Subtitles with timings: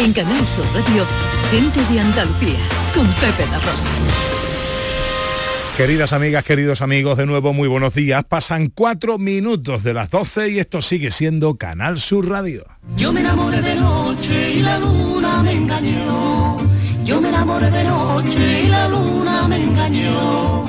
[0.00, 1.04] En Canal Sur Radio,
[1.50, 2.58] Gente de Andalucía,
[2.94, 3.88] con Pepe La Rosa.
[5.76, 8.22] Queridas amigas, queridos amigos, de nuevo muy buenos días.
[8.22, 12.64] Pasan cuatro minutos de las 12 y esto sigue siendo Canal Sur Radio.
[12.96, 16.58] Yo me enamoré de noche y la luna me engañó.
[17.04, 20.64] Yo me enamoré de noche y la luna me engañó.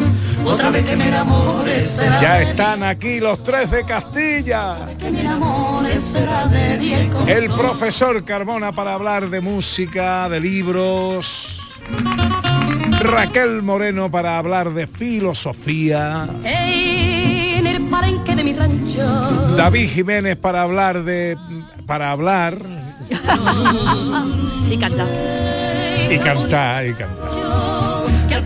[0.50, 4.78] Otra vez que me enamore será Ya están aquí los tres de Castilla.
[7.28, 11.62] El profesor Carmona para hablar de música, de libros.
[13.00, 16.28] Raquel Moreno para hablar de filosofía.
[16.44, 19.56] Ey, en el palenque de mi rancho.
[19.56, 21.38] David Jiménez para hablar de
[21.86, 22.58] para hablar
[24.70, 25.06] Y canta.
[26.12, 27.89] y cantar y cantar.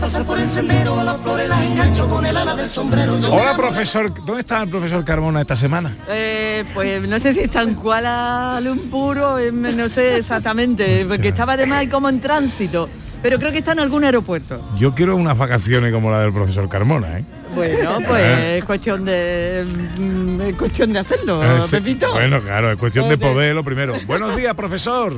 [0.04, 3.18] Pasar por el sendero a las flores las engancho con el ala del sombrero.
[3.18, 5.96] Yo Hola profesor, ¿dónde está el profesor Carmona esta semana?
[6.10, 11.28] Eh, pues no sé si está en Kuala Lumpur o en- no sé exactamente, porque
[11.28, 12.90] estaba además como en tránsito,
[13.22, 14.62] pero creo que está en algún aeropuerto.
[14.76, 17.24] Yo quiero unas vacaciones como la del profesor Carmona, ¿eh?
[17.54, 18.22] Bueno, pues
[18.58, 19.64] es cuestión de
[19.96, 21.70] mm, es cuestión de hacerlo, Eh, sí.
[21.70, 22.12] Pepito.
[22.12, 23.94] Bueno, claro, es cuestión de poder lo primero.
[24.06, 25.14] Buenos días, profesor.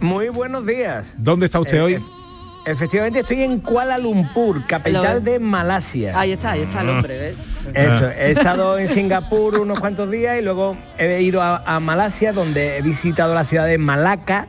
[0.00, 1.14] Muy buenos días.
[1.16, 2.04] ¿Dónde está usted Eh, hoy?
[2.66, 6.18] Efectivamente estoy en Kuala Lumpur, capital de Malasia.
[6.18, 6.82] Ahí está, ahí está Ah.
[6.82, 7.36] el hombre, ¿ves?
[7.74, 12.32] Eso, he estado en Singapur unos cuantos días y luego he ido a, a Malasia
[12.32, 14.48] donde he visitado la ciudad de Malaca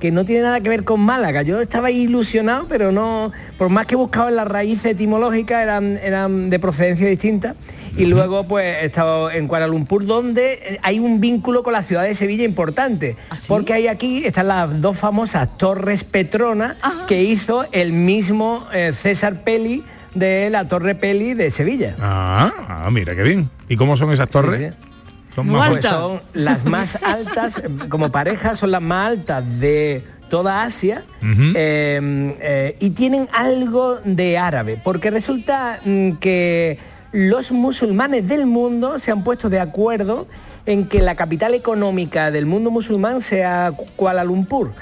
[0.00, 1.42] que no tiene nada que ver con Málaga.
[1.42, 5.96] Yo estaba ilusionado, pero no, por más que he buscado en las raíces etimológicas, eran,
[5.96, 7.54] eran de procedencia distinta.
[7.96, 11.82] Y luego pues he estado en Kuala Lumpur, donde eh, hay un vínculo con la
[11.82, 13.16] ciudad de Sevilla importante.
[13.30, 13.44] ¿Ah, sí?
[13.48, 17.06] Porque hay aquí están las dos famosas torres Petrona Ajá.
[17.06, 19.82] que hizo el mismo eh, César Peli
[20.14, 21.96] de la Torre Peli de Sevilla.
[22.00, 23.50] Ah, ah, mira qué bien.
[23.68, 24.58] ¿Y cómo son esas torres?
[24.58, 24.86] Sí, sí.
[25.34, 30.02] Son más Pues son las más altas, eh, como pareja, son las más altas de
[30.30, 36.78] toda Asia eh, eh, y tienen algo de árabe, porque resulta mm, que
[37.16, 40.26] los musulmanes del mundo se han puesto de acuerdo
[40.66, 44.72] en que la capital económica del mundo musulmán sea Ku- Kuala Lumpur.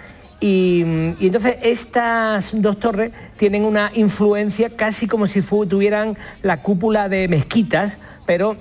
[0.41, 7.09] Y, mm, entonces estas dos torres tienen una influencia casi como si tuvieran la cúpula
[7.09, 8.57] de mezquitas, pero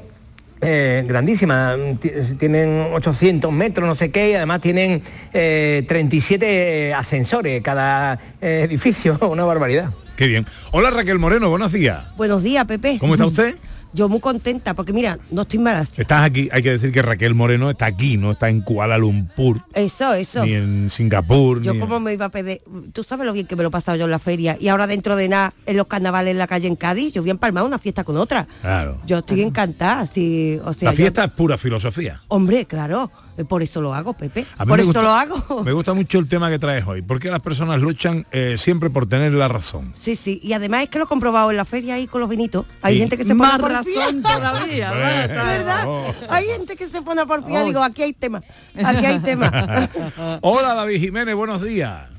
[0.62, 5.02] eh, grandísima, Ti- tienen 800 metros, no sé qué, y además tienen
[5.34, 9.90] eh, 37 ascensores cada eh, edificio, una barbaridad.
[10.16, 10.46] Qué bien.
[10.72, 12.04] Hola Raquel Moreno, buenos días.
[12.18, 12.98] Buenos días, Pepe.
[13.00, 13.56] ¿Cómo está usted?
[13.96, 15.88] Yo muy contenta, porque mira, no estoy mal.
[15.98, 19.62] Estás aquí, hay que decir que Raquel Moreno está aquí, no está en Kuala Lumpur,
[19.76, 20.44] Eso, eso.
[20.44, 22.58] ni en Singapur, Yo ni en- como me iba a pedir,
[22.92, 24.88] tú sabes lo bien que me lo he pasado yo en la feria y ahora
[24.88, 27.64] dentro de nada en los carnavales en la calle en Cádiz, yo voy a empalmar
[27.66, 28.48] una fiesta con otra.
[28.62, 28.98] Claro.
[29.06, 32.20] Yo estoy encantada, sí, o sea, La yo- fiesta es pura filosofía.
[32.30, 33.12] hombre, claro,
[33.48, 34.46] por eso lo hago, Pepe.
[34.58, 35.64] A Por eso gusta- lo hago.
[35.66, 39.08] Me gusta mucho el tema que traes hoy, porque las personas luchan eh, siempre por
[39.08, 39.92] tener la razón.
[39.96, 42.30] Sí, sí, y además es que lo he comprobado en la feria ahí con los
[42.30, 42.66] vinitos.
[42.82, 43.84] Hay Y- gente que se pone a porfiar.
[43.86, 45.84] razón todavía, verdad.
[45.88, 46.14] Oh.
[46.30, 47.66] Hay gente que se pone a porfiar, Oh.
[47.66, 48.42] digo, aquí hay tema,
[48.84, 49.52] aquí hay tema.
[50.42, 52.10] Hola David Jiménez, buenos días.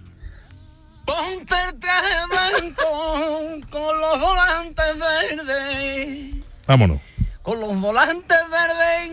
[1.04, 6.34] Ponte el traje blanco con los volantes verdes,
[6.66, 6.98] Vámonos.
[7.42, 9.12] con los volantes verdes.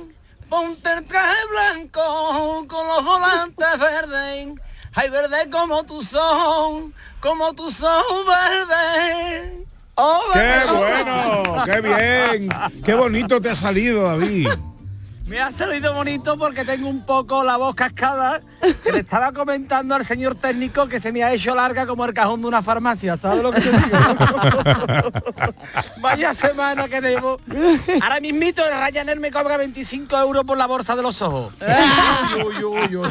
[0.52, 4.48] Ponte el traje blanco con los volantes verdes.
[4.94, 9.66] Ay, verde como tu son, como tu son verde.
[9.96, 11.64] Oh, ¡Qué bueno!
[11.64, 12.50] ¡Qué bien!
[12.84, 14.50] ¡Qué bonito te ha salido, David!
[15.32, 18.42] Me ha salido bonito porque tengo un poco la voz cascada
[18.84, 22.14] que le estaba comentando al señor técnico que se me ha hecho larga como el
[22.14, 23.16] cajón de una farmacia.
[23.16, 23.98] ¿Sabes lo que te digo?
[26.02, 27.40] Vaya semana que debo.
[28.02, 31.54] Ahora mismito el Ryanair me cobra 25 euros por la bolsa de los ojos.
[32.46, 33.10] Uy, uy, uy.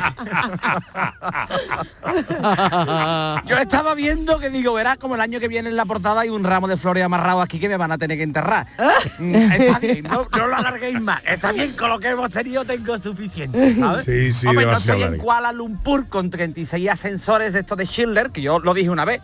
[3.46, 6.28] Yo estaba viendo que digo, verás como el año que viene en la portada hay
[6.28, 8.66] un ramo de flores amarrado aquí que me van a tener que enterrar.
[9.18, 11.22] Mm, Está bien, no, no lo alarguéis más.
[11.24, 13.74] Está bien, lo que hemos tenido tengo suficiente.
[13.78, 14.04] ¿sabes?
[14.04, 15.18] Sí, sí, Hombre, yo estoy en.
[15.18, 19.20] Kuala Lumpur con 36 ascensores de estos de Schindler, que yo lo dije una vez,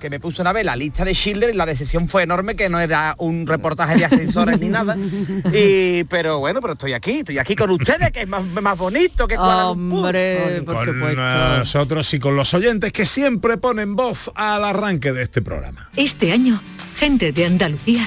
[0.00, 2.68] que me puso una vez la lista de Schindler y la decisión fue enorme, que
[2.68, 4.96] no era un reportaje de ascensores ni nada.
[5.52, 9.28] Y, pero bueno, pero estoy aquí, estoy aquí con ustedes, que es más, más bonito
[9.28, 10.12] que Kuala Lumpur.
[10.12, 11.58] Por con supuesto.
[11.58, 15.88] nosotros y con los oyentes que siempre ponen voz al arranque de este programa.
[15.96, 16.60] Este año,
[16.98, 18.06] Gente de Andalucía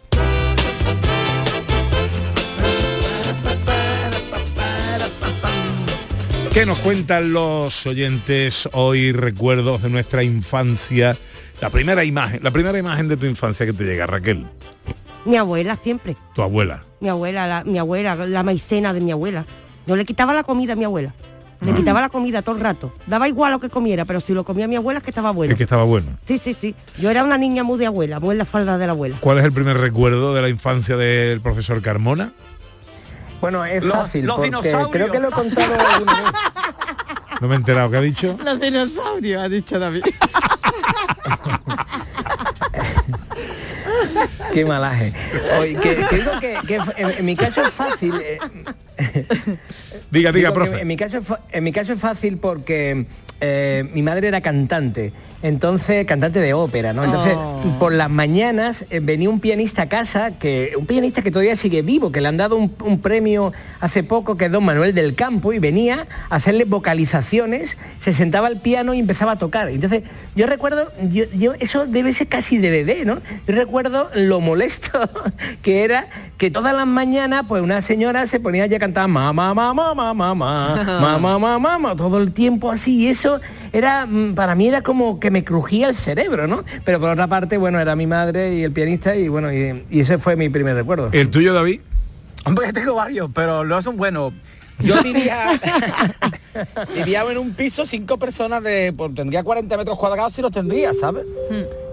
[6.51, 9.13] ¿Qué nos cuentan los oyentes hoy?
[9.13, 11.17] Recuerdos de nuestra infancia.
[11.61, 14.45] La primera imagen, la primera imagen de tu infancia que te llega, Raquel.
[15.23, 16.17] Mi abuela siempre.
[16.35, 16.83] Tu abuela.
[16.99, 19.45] Mi abuela, la, mi abuela, la maicena de mi abuela.
[19.87, 21.13] Yo le quitaba la comida a mi abuela.
[21.61, 22.93] Le quitaba la comida todo el rato.
[23.07, 25.53] Daba igual lo que comiera, pero si lo comía mi abuela es que estaba bueno.
[25.53, 26.17] Es que estaba bueno.
[26.25, 26.75] Sí, sí, sí.
[26.97, 29.17] Yo era una niña muy de abuela, muy en la falda de la abuela.
[29.21, 32.33] ¿Cuál es el primer recuerdo de la infancia del profesor Carmona?
[33.41, 34.89] Bueno, es Los- fácil, los porque dinosaurios.
[34.91, 36.31] creo que lo he contado alguna vez.
[37.41, 37.89] No me he enterado.
[37.91, 38.37] ¿Qué ha dicho?
[38.43, 40.03] Los dinosaurios, ha dicho David.
[44.53, 45.13] Qué malaje.
[45.59, 48.13] Oye, que, que digo que, que en, en mi caso es fácil.
[48.21, 48.39] eh,
[50.11, 50.81] Diga, diga, profe.
[50.81, 51.21] En mi caso,
[51.51, 53.05] en mi caso es fácil porque
[53.41, 55.11] eh, mi madre era cantante,
[55.43, 57.03] entonces cantante de ópera, ¿no?
[57.03, 57.77] Entonces Oh.
[57.79, 61.81] por las mañanas eh, venía un pianista a casa, que un pianista que todavía sigue
[61.81, 65.15] vivo, que le han dado un, un premio hace poco, que es Don Manuel del
[65.15, 69.69] Campo, y venía a hacerle vocalizaciones, se sentaba al piano y empezaba a tocar.
[69.69, 70.03] Entonces
[70.35, 73.15] yo recuerdo, yo, yo- eso debe ser casi de bebé, ¿no?
[73.47, 74.99] Yo recuerdo lo molesto
[75.61, 76.07] que era
[76.37, 80.23] que todas las mañanas pues una señora se ponía ya a cantar mamá, mamá, mamá,
[80.23, 83.30] mamá, mamá, mamá, mamá, todo el tiempo así y eso
[83.71, 86.63] era mm, para mí era como que me crujía el cerebro, ¿no?
[86.83, 89.99] Pero por otra parte, bueno, era mi madre y el pianista y bueno, y, y
[90.01, 91.09] ese fue mi primer recuerdo.
[91.11, 91.81] ¿El tuyo, David?
[92.45, 94.33] Hombre, tengo varios, pero los son buenos.
[94.79, 95.59] Yo vivía,
[96.95, 100.91] vivía en un piso, cinco personas de, pues, tendría 40 metros cuadrados si los tendría,
[100.95, 101.23] ¿sabes?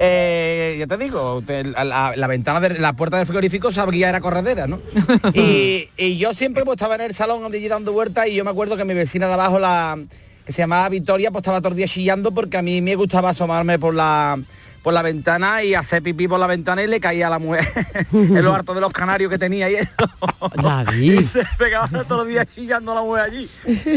[0.00, 3.80] Eh, ya te digo, te- la, la- la ventana de la puerta del frigorífico se
[3.80, 4.80] abría era corredera, ¿no?
[5.34, 8.44] y, y yo siempre pues estaba en el salón donde allí dando vueltas y yo
[8.44, 9.98] me acuerdo que mi vecina de abajo, la
[10.48, 13.28] que se llamaba Victoria, pues estaba todo el día chillando porque a mí me gustaba
[13.28, 14.38] asomarme por la
[14.82, 17.68] por la ventana y hacer pipí por la ventana y le caía a la mujer
[18.14, 19.90] en lo harto de los canarios que tenía y eso.
[20.62, 21.20] David.
[21.20, 23.50] Y se pegaba todos los días chillando a la mujer allí.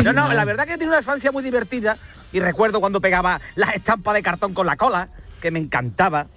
[0.03, 1.98] No, no, la verdad que tiene una infancia muy divertida
[2.33, 5.07] y recuerdo cuando pegaba las estampas de cartón con la cola,
[5.39, 6.27] que me encantaba.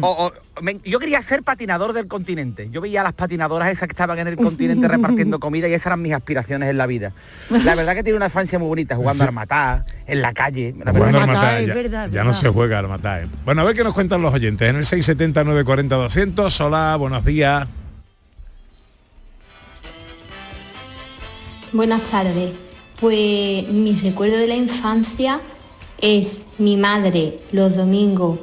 [0.00, 2.68] O- o- me- yo quería ser patinador del continente.
[2.70, 5.88] Yo veía a las patinadoras esas que estaban en el continente repartiendo comida y esas
[5.88, 7.12] eran mis aspiraciones en la vida.
[7.50, 10.74] La verdad que tiene una infancia muy bonita, jugando a armatá, en la calle.
[10.82, 13.24] La Jugando es ya, verdad, ya no se juega al matar.
[13.24, 13.28] ¿eh?
[13.44, 14.66] Bueno, a ver qué nos cuentan los oyentes.
[14.68, 16.60] En el 670 940 200.
[16.62, 17.66] Hola, buenos días.
[21.72, 22.52] Buenas tardes.
[23.00, 25.40] Pues mi recuerdo de la infancia
[25.98, 28.38] es mi madre los domingos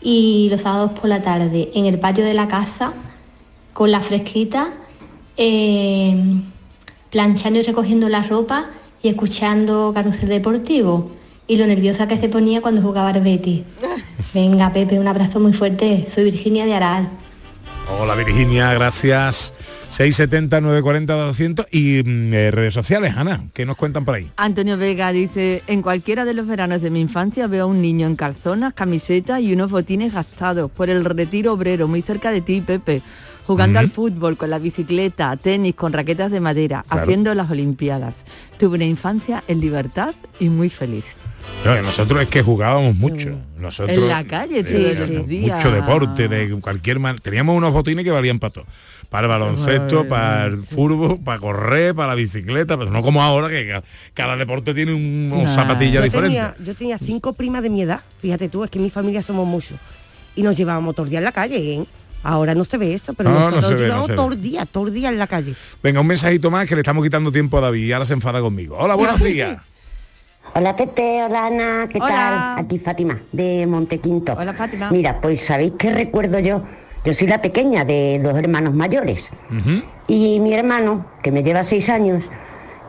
[0.00, 2.92] y los sábados por la tarde en el patio de la casa
[3.72, 4.70] con la fresquita,
[5.36, 6.16] eh,
[7.10, 8.66] planchando y recogiendo la ropa
[9.02, 11.12] y escuchando carrusel deportivo
[11.46, 13.62] y lo nerviosa que se ponía cuando jugaba al Betis.
[14.34, 16.06] Venga, Pepe, un abrazo muy fuerte.
[16.12, 17.08] Soy Virginia de Aral.
[17.90, 19.54] Hola Virginia, gracias.
[19.90, 24.30] 670 940 200 y mm, eh, redes sociales, Ana, ¿qué nos cuentan por ahí?
[24.36, 28.06] Antonio Vega dice, en cualquiera de los veranos de mi infancia veo a un niño
[28.06, 32.60] en calzonas, camiseta y unos botines gastados por el retiro obrero, muy cerca de ti,
[32.60, 33.00] Pepe,
[33.46, 37.02] jugando al fútbol, con la bicicleta, tenis, con raquetas de madera, Claro.
[37.02, 38.16] haciendo las Olimpiadas.
[38.58, 41.06] Tuve una infancia en libertad y muy feliz.
[41.64, 43.30] No, nosotros es que jugábamos mucho.
[43.58, 45.12] Nosotros, En la calle, sí, eh, sí.
[45.12, 45.64] mucho días.
[45.74, 47.16] deporte, de cualquier man.
[47.16, 48.64] Teníamos unos botines que valían para todo.
[49.10, 53.48] Para el baloncesto, para el fútbol, para correr, para la bicicleta, pero no como ahora
[53.48, 53.82] que ca-
[54.14, 56.38] cada deporte tiene un, unas zapatillas yo diferentes.
[56.40, 59.22] tenía, yo tenía cinco primas de mi edad, fíjate tú, es que en mi familia
[59.22, 59.78] somos muchos.
[60.36, 61.84] Y nos llevábamos todo el día en la calle, ¿eh?
[62.22, 64.86] Ahora no se ve eso, pero No, no nosotros ve, no todo el día, todo
[64.88, 65.54] el día en la calle.
[65.82, 68.40] Venga, un mensajito más que le estamos quitando tiempo a David y ahora se enfada
[68.40, 68.76] conmigo.
[68.78, 69.58] Hola, buenos días.
[70.54, 72.08] Hola Pepe, hola Ana, ¿qué Hola.
[72.56, 72.64] tal?
[72.64, 74.34] Aquí Fátima, de Montequinto.
[74.38, 74.90] Hola, Fátima.
[74.90, 76.62] Mira, pues ¿sabéis qué recuerdo yo?
[77.04, 79.30] Yo soy la pequeña de dos hermanos mayores.
[80.08, 82.24] Y mi hermano, que me lleva seis años,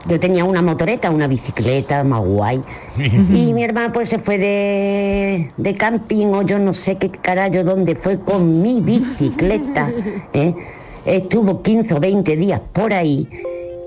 [0.08, 2.64] yo tenía una motoreta, una bicicleta más guay.
[2.98, 7.64] y mi hermano pues se fue de, de camping o yo no sé qué carajo
[7.64, 9.92] dónde fue con mi bicicleta.
[10.34, 10.56] ¿eh?
[11.06, 13.28] Estuvo 15 o 20 días por ahí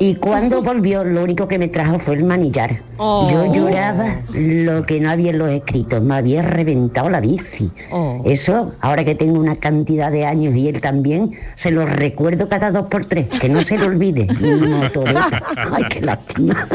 [0.02, 2.82] Y cuando volvió, lo único que me trajo fue el manillar.
[2.96, 3.30] Oh.
[3.30, 7.70] Yo lloraba lo que no había en los escritos, me había reventado la bici.
[7.92, 8.20] Oh.
[8.26, 12.72] Eso, ahora que tengo una cantidad de años y él también, se lo recuerdo cada
[12.72, 14.26] dos por tres, que no se lo olvide.
[14.40, 15.40] Mi motoreta.
[15.72, 16.66] Ay, qué lástima.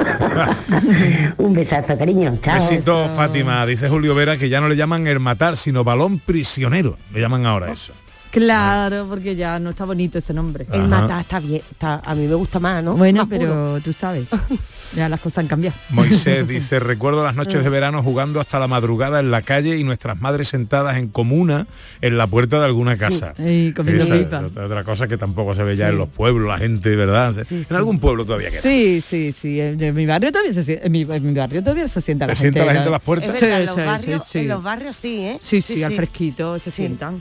[1.37, 2.39] Un besazo, cariño.
[2.41, 2.55] Chao.
[2.55, 3.65] Besito, Fátima.
[3.65, 6.95] Dice Julio Vera que ya no le llaman el matar, sino balón prisionero.
[7.13, 7.91] Le llaman ahora eso.
[8.39, 10.67] Claro, porque ya no está bonito ese nombre.
[10.71, 12.95] El matar está bien, está, a mí me gusta más, ¿no?
[12.95, 13.39] Bueno, Más puro.
[13.39, 14.27] pero tú sabes,
[14.95, 15.75] ya las cosas han cambiado.
[15.89, 19.83] Moisés dice, recuerdo las noches de verano jugando hasta la madrugada en la calle y
[19.83, 21.67] nuestras madres sentadas en comuna
[22.01, 23.33] en la puerta de alguna casa.
[23.37, 24.43] Y comiendo Esa es pipa.
[24.45, 27.35] otra, cosa que tampoco se ve ya en los pueblos, la gente, ¿verdad?
[27.49, 28.61] en algún pueblo todavía queda.
[28.61, 29.59] Sí, sí, sí.
[29.59, 32.27] En, en mi barrio todavía se sie- en mi, en mi barrio todavía se sienta
[32.27, 32.59] la ¿Se gente.
[32.59, 33.41] sienta la gente en las puertas?
[33.41, 34.39] Verdad, en, los barrios, sí.
[34.39, 35.39] en los barrios sí, ¿eh?
[35.41, 36.77] Sí, sí, al fresquito se Sí.
[36.83, 37.19] sientan.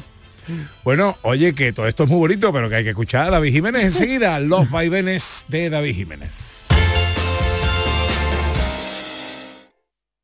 [0.84, 3.52] Bueno, oye, que todo esto es muy bonito, pero que hay que escuchar a David
[3.52, 4.38] Jiménez enseguida.
[4.40, 6.66] Los vaivenes de David Jiménez.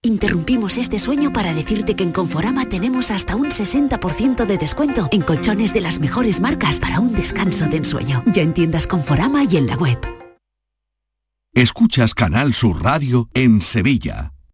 [0.04, 5.20] Interrumpimos este sueño para decirte que en Conforama tenemos hasta un 60% de descuento en
[5.20, 8.24] colchones de las mejores marcas para un descanso de ensueño.
[8.26, 9.98] Ya en tiendas Conforama y en la web.
[11.54, 14.32] Escuchas Canal Sur Radio en Sevilla.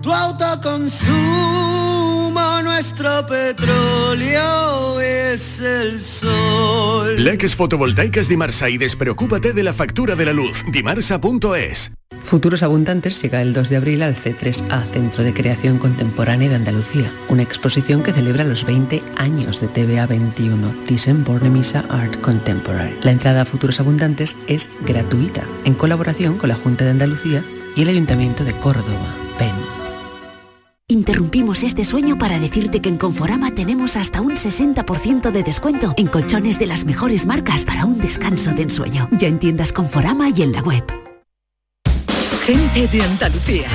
[0.00, 7.22] tu autoconsumo, nuestro petróleo es el sol.
[7.22, 10.64] Leques fotovoltaicas Dimarsa y despreocúpate de la factura de la luz.
[10.70, 11.92] Dimarsa.es.
[12.24, 17.10] Futuros Abundantes llega el 2 de abril al C3A, Centro de Creación Contemporánea de Andalucía,
[17.28, 22.98] una exposición que celebra los 20 años de TVA 21, Thyssen-Bornemisza Art Contemporary.
[23.00, 27.42] La entrada a Futuros Abundantes es gratuita, en colaboración con la Junta de Andalucía
[27.74, 29.14] y el Ayuntamiento de Córdoba.
[29.38, 29.77] Ven.
[30.90, 36.06] Interrumpimos este sueño para decirte que en Conforama tenemos hasta un 60% de descuento en
[36.06, 39.06] colchones de las mejores marcas para un descanso de ensueño.
[39.12, 40.82] Ya en tiendas Conforama y en la web.
[42.46, 43.68] Gente de Andalucía,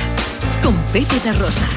[0.60, 1.68] con Pepe de Rosa.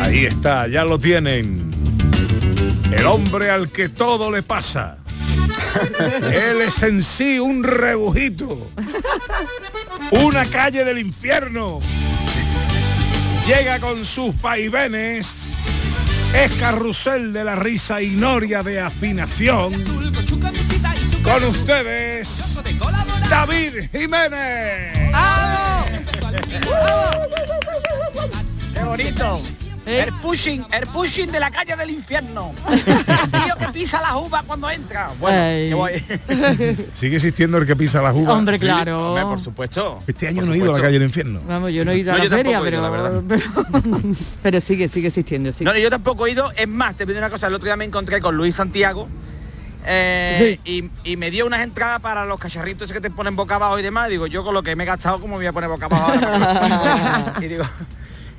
[0.00, 1.59] Ahí está, ya lo tienen.
[2.90, 4.98] El hombre al que todo le pasa.
[6.32, 8.70] Él es en sí un rebujito.
[10.10, 11.80] Una calle del infierno.
[13.46, 15.48] Llega con sus vaivenes.
[16.34, 19.84] Es carrusel de la risa y noria de afinación.
[21.22, 22.58] Con ustedes,
[23.28, 25.10] David Jiménez.
[28.72, 29.42] ¡Qué bonito!
[29.86, 32.52] El pushing, el pushing de la calle del infierno.
[32.68, 35.10] El tío que pisa la uva cuando entra.
[35.18, 36.04] Bueno, guay.
[36.94, 38.34] Sigue existiendo el que pisa la uva.
[38.34, 39.08] Hombre, claro.
[39.08, 40.02] Hombre, por supuesto.
[40.06, 41.40] Este año Por no he ido a la calle del infierno.
[41.46, 44.60] Vamos, yo no he ido a No, la yo tampoco feria, pero, la pero, pero
[44.60, 45.64] sigue, sigue existiendo, sí.
[45.64, 46.52] No, yo tampoco he ido.
[46.56, 47.46] Es más, te pido una cosa.
[47.48, 49.08] El otro día me encontré con Luis Santiago.
[49.86, 53.78] eh, y, y me dio unas entradas para los cacharritos que te ponen boca abajo
[53.78, 54.08] y demás.
[54.10, 56.12] Digo, yo con lo que me he gastado, ¿cómo me voy a poner boca abajo?
[56.12, 57.34] ahora?
[57.40, 57.64] y digo,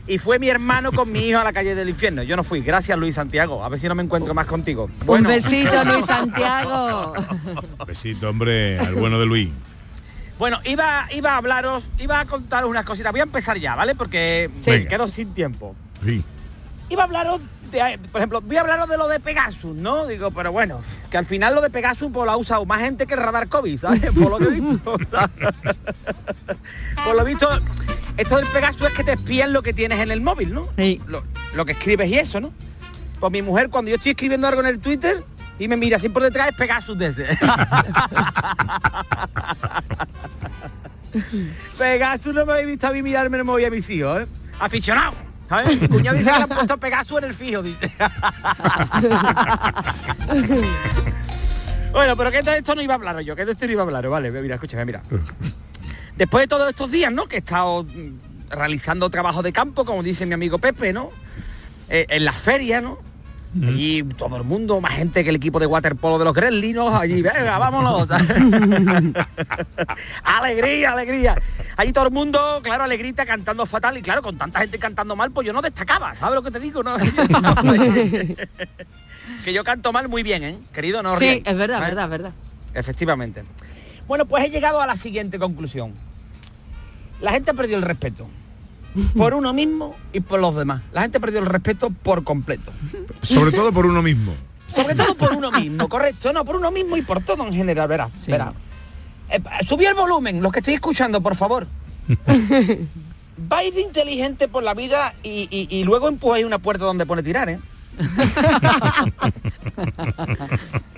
[0.07, 2.23] y fue mi hermano con mi hijo a la calle del infierno.
[2.23, 2.61] Yo no fui.
[2.61, 3.63] Gracias, Luis Santiago.
[3.63, 4.89] A ver si no me encuentro más contigo.
[5.07, 7.13] Un besito, Luis Santiago.
[7.85, 9.49] Besito, hombre, al bueno de Luis.
[10.39, 13.11] Bueno, iba, iba a hablaros, iba a contaros unas cositas.
[13.11, 13.93] Voy a empezar ya, ¿vale?
[13.95, 14.71] Porque Sí.
[14.71, 15.75] me quedo sin tiempo.
[16.03, 16.23] Sí.
[16.89, 17.41] Iba a hablaros
[17.71, 20.07] de, por ejemplo, voy a hablaros de lo de Pegasus, ¿no?
[20.07, 23.05] Digo, pero bueno, que al final lo de Pegasus pues, lo ha usado más gente
[23.05, 24.11] que el radar COVID, ¿sabes?
[24.11, 24.97] Por lo que he visto.
[27.05, 27.47] Por lo visto,
[28.17, 30.69] esto del Pegasus es que te espían lo que tienes en el móvil, ¿no?
[31.07, 32.53] Lo, lo que escribes y eso, ¿no?
[33.19, 35.23] Pues mi mujer, cuando yo estoy escribiendo algo en el Twitter
[35.59, 37.25] y me mira así por detrás, es Pegasus desde.
[41.77, 44.27] Pegasus no me habéis visto a mí mirarme el móvil a mis hijos, ¿eh?
[44.59, 45.13] Aficionado.
[45.51, 45.81] ¿sabes?
[45.81, 47.61] Mi cuñado dice que han puesto Pegasus en el fijo.
[47.61, 47.91] dice.
[51.91, 53.81] bueno, pero que de esto no iba a hablar yo, que de esto no iba
[53.81, 55.03] a hablar, vale, mira, escúchame, mira.
[56.17, 57.27] Después de todos estos días, ¿no?
[57.27, 61.11] Que he estado mm, realizando trabajo de campo, como dice mi amigo Pepe, ¿no?
[61.89, 62.99] Eh, en la feria, ¿no?
[63.67, 67.21] Allí todo el mundo, más gente que el equipo de waterpolo de los gremlinos, allí,
[67.21, 68.07] venga, vámonos.
[70.23, 71.35] alegría, alegría.
[71.75, 75.31] Allí todo el mundo, claro, alegrita, cantando fatal, y claro, con tanta gente cantando mal,
[75.31, 76.81] pues yo no destacaba, ¿sabes lo que te digo?
[76.81, 76.95] No?
[79.43, 80.57] que yo canto mal muy bien, ¿eh?
[80.73, 81.95] Querido, no Sí, es verdad, ¿sabes?
[81.95, 82.31] verdad, verdad.
[82.73, 83.43] Efectivamente.
[84.07, 85.93] Bueno, pues he llegado a la siguiente conclusión.
[87.21, 88.27] La gente ha perdido el respeto.
[89.15, 90.81] Por uno mismo y por los demás.
[90.91, 92.71] La gente ha perdido el respeto por completo.
[93.21, 94.33] Sobre todo por uno mismo.
[94.73, 96.31] Sobre todo por uno mismo, correcto.
[96.33, 98.09] No, por uno mismo y por todo en general, verás.
[98.25, 98.53] verás.
[99.29, 101.67] Eh, subí el volumen, los que estéis escuchando, por favor.
[103.47, 107.23] Vais de inteligente por la vida y, y- y luego empujáis una puerta donde pone
[107.23, 107.59] tirar, ¿eh?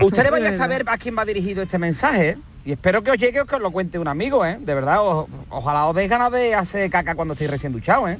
[0.02, 2.38] Ustedes van a saber a quién va dirigido este mensaje ¿eh?
[2.65, 4.58] Y espero que os llegue o que os lo cuente un amigo, ¿eh?
[4.60, 8.20] De verdad, o- ojalá os deis ganas de hacer caca cuando estéis recién duchados, ¿eh?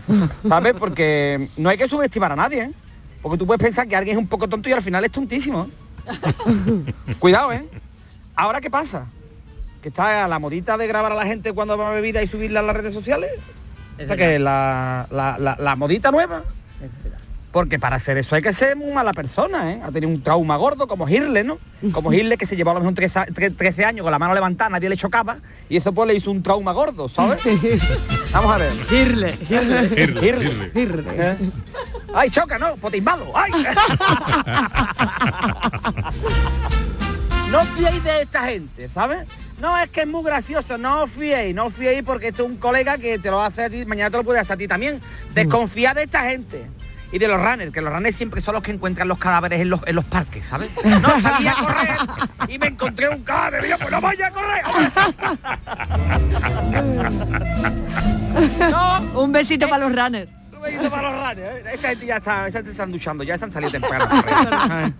[0.48, 0.74] ¿Sabes?
[0.78, 2.72] Porque no hay que subestimar a nadie, ¿eh?
[3.22, 5.68] Porque tú puedes pensar que alguien es un poco tonto y al final es tontísimo.
[6.06, 6.92] ¿eh?
[7.18, 7.64] Cuidado, ¿eh?
[8.36, 9.06] Ahora, ¿qué pasa?
[9.80, 12.60] Que está la modita de grabar a la gente cuando va a bebida y subirla
[12.60, 13.30] a las redes sociales.
[14.02, 16.42] O sea que la, la, la- la modita nueva.
[17.54, 19.80] Porque para hacer eso hay que ser muy mala persona, ¿eh?
[19.84, 21.58] Ha tenido un trauma gordo como Hirle, ¿no?
[21.92, 24.18] Como Hirle que se llevó a lo mejor 13, a- tre- 13 años con la
[24.18, 25.36] mano levantada, nadie le chocaba
[25.68, 27.38] y eso pues le hizo un trauma gordo, ¿sabes?
[28.32, 28.72] Vamos a ver.
[28.90, 30.02] Hirle, Hirle.
[30.74, 31.10] Hirle.
[31.16, 31.36] ¿Eh?
[32.12, 32.74] ¡Ay, choca, no!
[32.76, 33.32] ¡Pues te invado!
[33.36, 33.52] ¡Ay!
[37.52, 39.28] no fiéis de esta gente, ¿sabes?
[39.60, 42.48] No, es que es muy gracioso, no os fiéis, no os fiéis porque esto es
[42.50, 44.66] un colega que te lo hace a ti, mañana te lo puede hacer a ti
[44.66, 45.00] también.
[45.32, 46.66] Desconfiad de esta gente.
[47.14, 49.70] Y de los runners, que los runners siempre son los que encuentran los cadáveres en
[49.70, 50.68] los, en los parques, ¿sabes?
[50.84, 51.96] No, salí a correr
[52.48, 54.64] y me encontré un cadáver y yo, pues no vaya a correr.
[58.68, 59.22] No.
[59.22, 60.28] Un besito para los runners.
[60.52, 61.38] Un besito para los runners.
[61.38, 61.62] ¿eh?
[61.74, 64.92] Esta gente ya está, esa gente están duchando, ya están saliendo temprano.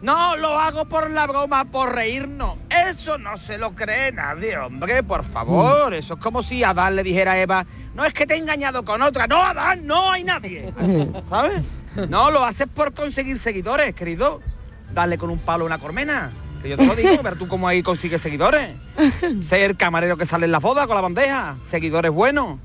[0.00, 2.56] No lo hago por la broma, por reírnos.
[2.70, 5.92] Eso no se lo cree nadie, hombre, por favor.
[5.92, 8.84] Eso es como si Adán le dijera a Eva, no es que te he engañado
[8.84, 9.26] con otra.
[9.26, 10.72] No, Adán, no hay nadie.
[11.28, 11.64] ¿Sabes?
[12.08, 14.40] No, lo haces por conseguir seguidores, querido.
[14.94, 16.30] Dale con un palo a una cormena.
[16.62, 18.70] Que yo te lo digo, ver tú cómo ahí consigues seguidores.
[19.46, 21.56] Ser camarero que sale en la boda con la bandeja.
[21.66, 22.58] Seguidores buenos,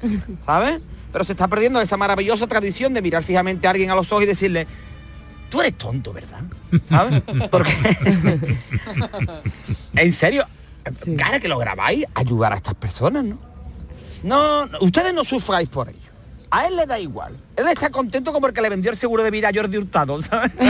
[0.45, 0.81] ¿sabes?
[1.13, 4.25] Pero se está perdiendo esa maravillosa tradición de mirar fijamente a alguien a los ojos
[4.25, 4.67] y decirle,
[5.49, 6.41] tú eres tonto, ¿verdad?
[6.89, 7.21] ¿Sabes?
[7.51, 8.57] Porque
[9.95, 10.45] en serio,
[11.17, 13.54] cara que lo grabáis, ayudar a estas personas, ¿no?
[14.23, 15.99] No, no, ustedes no sufráis por ello.
[16.51, 17.35] A él le da igual.
[17.55, 20.21] Él está contento como el que le vendió el seguro de vida a Jordi Hurtado,
[20.21, 20.51] ¿sabes?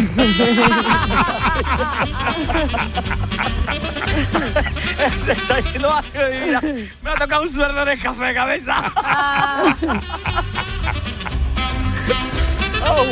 [5.27, 6.62] Está diciendo, "Ay, mi vida,
[7.03, 8.84] Me ha tocado un sueldo en el café cabeza.
[12.88, 13.03] Oh.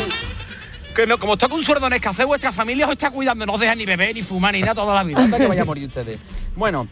[0.93, 3.43] Que no, como está con un sueldo en el café, vuestra familia os está cuidando,
[3.43, 5.17] no os deja ni beber, ni fumar, ni nada toda la vida.
[5.23, 6.19] Anda que vaya a morir ustedes.
[6.55, 6.87] Bueno,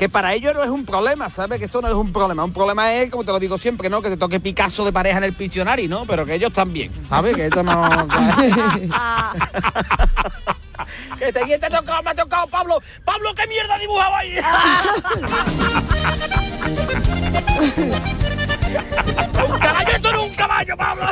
[0.00, 1.58] que para ellos no es un problema, ¿sabes?
[1.58, 2.42] Que eso no es un problema.
[2.42, 4.00] Un problema es, como te lo digo siempre, ¿no?
[4.00, 6.06] Que te toque Picasso de pareja en el Pictionary, ¿no?
[6.06, 7.36] Pero que ellos también, ¿sabes?
[7.36, 8.08] Que esto no...
[11.18, 12.02] que te, ¿quién te ha tocado?
[12.02, 12.80] Me ha tocado Pablo.
[13.04, 14.38] Pablo, ¿qué mierda dibujaba ahí?
[19.52, 21.04] un caballo, esto no es un caballo, Pablo.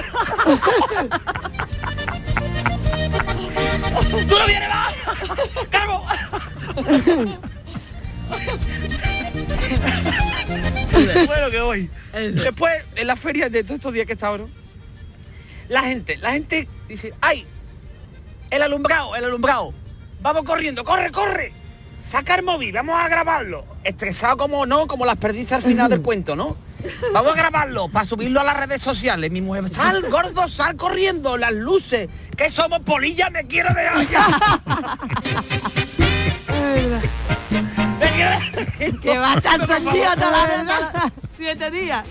[4.27, 4.95] ¡Tú no vienes más!
[5.69, 6.07] ¡Cargo!
[11.27, 11.91] Bueno, que voy.
[12.13, 14.49] Después, en la feria de todos estos días que estado, ¿no?
[15.69, 17.47] La gente, la gente dice, ¡ay!
[18.51, 19.73] El alumbrado, el alumbrado.
[20.21, 21.53] Vamos corriendo, corre, corre.
[22.11, 23.65] Saca el móvil, vamos a grabarlo.
[23.85, 26.57] Estresado como no, como las perdices al final del cuento, ¿no?
[27.13, 29.31] Vamos a grabarlo para subirlo a las redes sociales.
[29.31, 32.09] Mi mujer, sal, gordo, sal corriendo, las luces.
[32.37, 33.89] Que somos polillas, me quiero de
[39.03, 41.13] Que va a estar Por toda la verdad.
[41.37, 42.05] Siete días.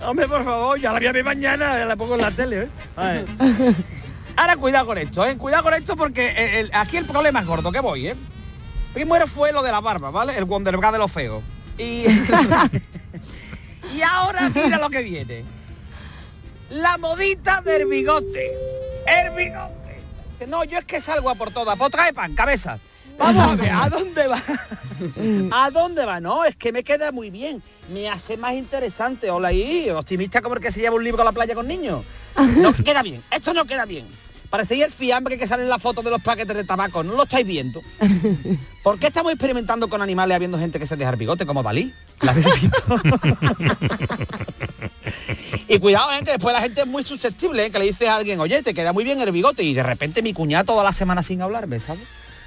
[0.00, 2.62] Hombre, por favor, ya la voy a ver mañana, ya la pongo en la tele,
[2.62, 2.68] ¿eh?
[2.96, 3.26] A ver.
[4.36, 5.36] Ahora cuidado con esto, ¿eh?
[5.36, 8.16] Cuidado con esto porque eh, el- aquí el problema es gordo, que voy, ¿eh?
[8.92, 10.36] Primero fue lo de la barba, ¿vale?
[10.36, 11.42] El Wonderbra de los feos.
[11.78, 12.04] Y...
[13.94, 15.44] y ahora mira lo que viene.
[16.70, 18.52] La modita del bigote.
[19.06, 20.02] El bigote.
[20.48, 21.78] No, yo es que salgo a por todas.
[21.78, 22.78] Pues trae pan, cabeza.
[23.18, 24.42] Vamos a ver, ¿a dónde va?
[25.64, 26.20] ¿A dónde va?
[26.20, 27.62] No, es que me queda muy bien.
[27.92, 29.30] Me hace más interesante.
[29.30, 32.04] Hola ahí, optimista como el que se lleva un libro a la playa con niños.
[32.56, 33.22] No queda bien.
[33.30, 34.06] Esto no queda bien.
[34.50, 37.02] Parecía el fiambre que sale en la foto de los paquetes de tabaco.
[37.02, 37.80] ¿No lo estáis viendo?
[38.84, 41.92] ¿Por qué estamos experimentando con animales habiendo gente que se deja el bigote como Dalí?
[42.20, 43.00] ¿La habéis visto?
[45.66, 46.20] Y cuidado, ¿eh?
[46.24, 47.70] que después la gente es muy susceptible, ¿eh?
[47.70, 50.22] que le dices a alguien, oye, te queda muy bien el bigote, y de repente
[50.22, 52.04] mi cuñada toda la semana sin hablarme, ¿sabes?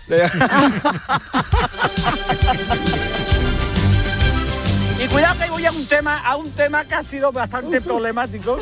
[4.99, 8.59] Y cuidado que voy a un tema, a un tema que ha sido bastante problemático.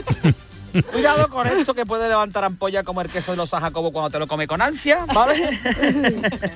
[0.91, 4.19] Cuidado con esto que puede levantar ampolla como el queso de los Jacobo cuando te
[4.19, 5.57] lo come con ansia, ¿vale?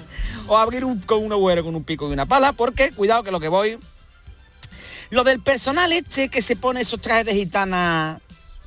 [0.48, 3.32] o abrir un, con un agujero con un pico y una pala, porque cuidado que
[3.32, 3.80] lo que voy...
[5.12, 8.20] Lo del personal este que se pone esos trajes de gitana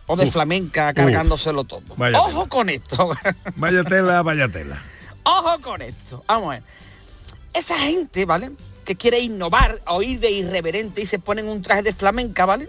[0.07, 0.95] o de Uf, flamenca uf.
[0.95, 1.83] cargándoselo todo.
[2.15, 3.11] Ojo con esto.
[3.57, 4.83] Vaya tela, vaya tela.
[5.25, 6.25] Ojo con esto.
[6.27, 6.63] Vamos a ver.
[7.55, 8.53] Esa gente, ¿vale?
[8.85, 12.69] Que quiere innovar o ir de irreverente y se ponen un traje de flamenca, ¿vale?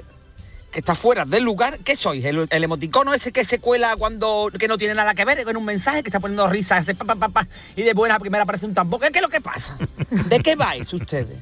[0.72, 1.80] Que está fuera del lugar.
[1.80, 2.24] ¿Qué sois?
[2.26, 5.66] El, emoticono ese que se cuela cuando que no tiene nada que ver con un
[5.66, 9.00] mensaje que está poniendo risas ese pa, pa, y de buena primera aparece un tambor.
[9.00, 9.78] ¿Qué, qué es lo que pasa?
[10.10, 11.38] ¿De qué vais ustedes?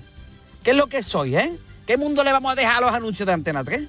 [0.63, 1.57] ¿Qué es lo que sois, eh?
[1.87, 3.87] ¿Qué mundo le vamos a dejar a los anuncios de Antena 3?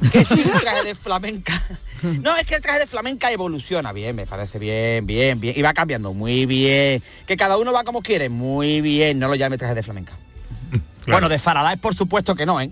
[0.12, 1.62] Que si un traje de flamenca.
[2.02, 5.54] No, es que el traje de flamenca evoluciona bien, me parece bien, bien, bien.
[5.58, 7.02] Y va cambiando muy bien.
[7.26, 9.18] Que cada uno va como quiere, muy bien.
[9.18, 10.12] No lo llame traje de flamenca.
[11.06, 12.70] Bueno, de Faralaes por supuesto que no, ¿eh?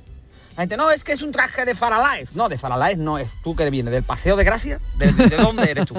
[0.57, 2.35] La gente, no, es que es un traje de Faralaes.
[2.35, 4.79] No, de Faralaes no es tú que vienes del Paseo de Gracia.
[4.97, 5.95] ¿De, de- de dónde eres tú?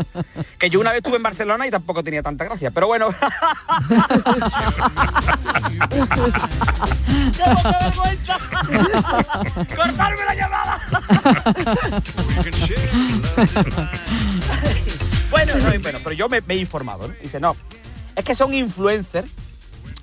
[0.57, 2.69] Que yo una vez estuve en Barcelona y tampoco tenía tanta gracia.
[2.71, 3.09] Pero bueno.
[5.79, 8.37] ¡Qué poca vergüenza!
[9.75, 10.68] ¡Cortarme la llamada!
[15.31, 17.13] bueno, no, bueno, pero yo me, me he informado, ¿no?
[17.21, 17.55] Dice, no,
[18.15, 19.27] es que son influencers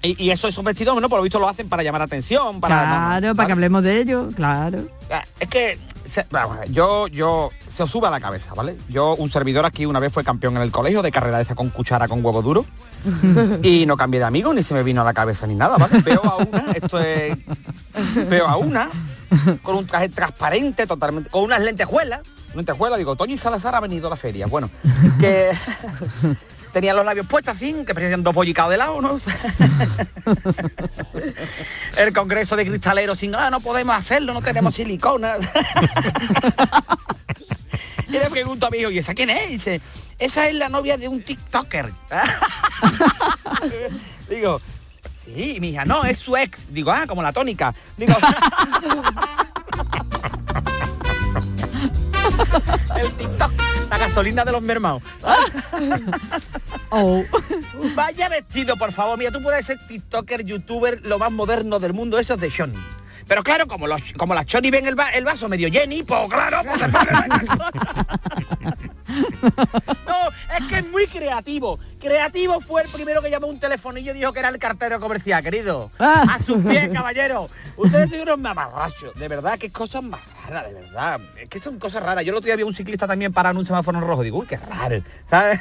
[0.03, 2.77] y, y eso, esos vestidos, bueno, por lo visto lo hacen para llamar atención, para...
[3.21, 4.87] Claro, para que hablemos de ello, claro.
[5.11, 6.27] Ah, Es que se-
[6.71, 8.77] yo, yo, se os sube a la cabeza, ¿vale?
[8.89, 11.55] Yo, un servidor aquí una vez fue campeón en el colegio de carrera de esa
[11.57, 12.65] con cuchara con huevo duro
[13.63, 16.01] y no cambié de amigo ni se me vino a la cabeza ni nada, ¿vale?
[16.03, 17.37] Veo a una, esto es,
[18.29, 18.91] veo a una
[19.63, 22.21] con un traje transparente totalmente, con unas lentejuelas,
[22.55, 24.71] lentejuelas, digo, Toño y Salazar ha venido a la feria, bueno,
[25.21, 25.51] que
[26.73, 29.19] tenía los labios puestos así, que parecían dos bollicados de lado, ¿no?
[31.97, 35.37] el congreso de cristaleros sin, ah, no podemos hacerlo, no tenemos silicona.
[38.09, 39.49] y le pregunto a mi hijo, ¿y esa quién es?
[39.49, 39.81] Y dice,
[40.19, 41.93] esa es la novia de un TikToker.
[44.29, 44.61] Digo,
[45.27, 46.73] sí, mi hija, no, es su ex.
[46.73, 47.75] Digo, ah, como la tónica.
[47.97, 48.15] Digo,
[52.97, 53.53] el TikTok,
[53.91, 55.03] la gasolina de los mermados.
[57.95, 59.19] Vaya vestido, por favor.
[59.19, 62.79] Mira, tú puedes ser TikToker, youtuber, lo más moderno del mundo, eso es de Johnny.
[63.27, 66.29] Pero claro, como los como las Johnny ven el, va- el vaso medio Jenny, pues
[66.31, 66.81] claro, pues
[69.09, 71.79] No, es que es muy creativo.
[72.01, 75.43] Creativo fue el primero que llamó un telefonillo y dijo que era el cartero comercial,
[75.43, 75.91] querido.
[75.99, 77.49] A sus pies, caballero.
[77.77, 79.15] Ustedes son unos mamarrachos.
[79.15, 81.21] De verdad, qué cosas más raras, de verdad.
[81.41, 82.25] Es que son cosas raras.
[82.25, 84.23] Yo el otro día vi a un ciclista también parado en un semáforo en rojo.
[84.23, 85.03] Digo, uy, qué raro.
[85.29, 85.61] ¿Sabes?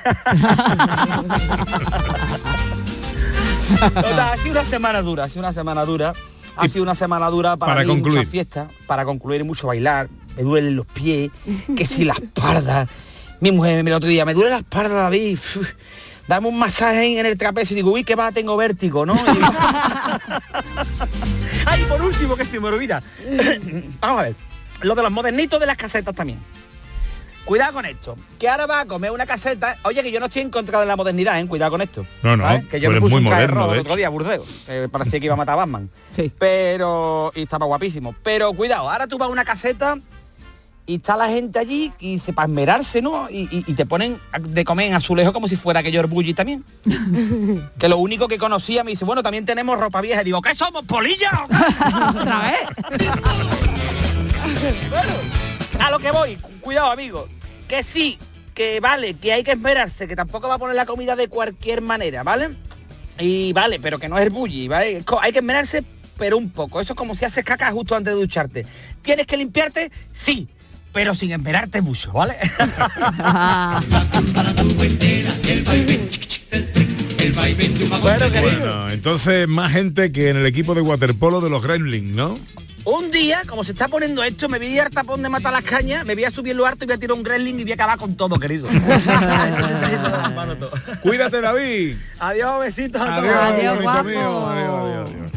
[3.79, 6.13] Total, ha sido una semana dura, ha sido una semana dura.
[6.57, 8.19] Ha sido una semana dura para, para mí, concluir.
[8.19, 11.29] mucha fiesta, para concluir mucho bailar, me duelen los pies,
[11.75, 12.87] que si la espalda.
[13.45, 15.37] Mi mujer me el otro día, me duele la espalda, David.
[15.37, 15.67] Uf,
[16.27, 19.13] Dame un masaje en el trapecio y digo, uy, que va, tengo vértigo, ¿no?
[19.13, 19.19] Y-
[21.67, 23.03] Ay, por último, que se me olvida.
[24.01, 24.35] Vamos a ver,
[24.81, 26.39] lo de los modernitos de las casetas también.
[27.45, 29.77] Cuidado con esto, que ahora va a comer una caseta.
[29.83, 31.45] Oye, que yo no estoy en contra de la modernidad, ¿eh?
[31.47, 32.03] Cuidado con esto.
[32.23, 32.65] No, no, ¿vale?
[32.67, 34.47] Que yo me puse muy un moderno, el otro día Burdeos.
[34.65, 35.87] que parecía que iba a matar a Batman.
[36.15, 36.31] Sí.
[36.39, 38.15] Pero, y estaba guapísimo.
[38.23, 39.99] Pero cuidado, ahora tú vas a una caseta
[40.87, 43.27] y está la gente allí y se para esmerarse, ¿no?
[43.29, 46.63] Y, y- y te ponen de comer en azulejo como si fuera aquello bully también.
[47.79, 50.21] que lo único que conocía me dice, bueno, también tenemos ropa vieja.
[50.21, 51.31] Y digo, ¿qué somos, polilla?
[51.43, 52.19] o qué?".
[52.19, 52.59] Otra vez.
[54.89, 55.11] Bueno,
[55.79, 57.27] a lo que voy, cuidado amigo,
[57.67, 58.17] que sí,
[58.53, 61.81] que vale, que hay que esperarse, que tampoco va a poner la comida de cualquier
[61.81, 62.55] manera, ¿vale?
[63.19, 65.03] Y vale, pero que no es el bully, ¿vale?
[65.21, 65.83] Hay que esperarse,
[66.17, 66.79] pero un poco.
[66.81, 68.65] Eso es como si haces caca justo antes de ducharte.
[69.01, 69.91] ¿Tienes que limpiarte?
[70.13, 70.47] Sí,
[70.95, 72.35] pero sin esperarte mucho, ¿vale?
[78.01, 78.59] bueno, querido.
[78.59, 82.39] Bueno, entonces más gente que en el equipo de waterpolo de los Gremlins, ¿no?
[82.85, 85.51] Un día, como se está poniendo esto, me voy a ir al tapón de matar
[85.51, 87.63] las cañas, me voy a subir lo harto y voy a tirar un gremlin y
[87.63, 88.69] voy a acabar con todo, querido.
[91.01, 91.97] Cuídate, David.
[92.19, 93.35] Adiós, besitos a todos.
[93.35, 94.47] Adiós, bonito mío.
[94.47, 95.34] Adiós, adiós, adiós.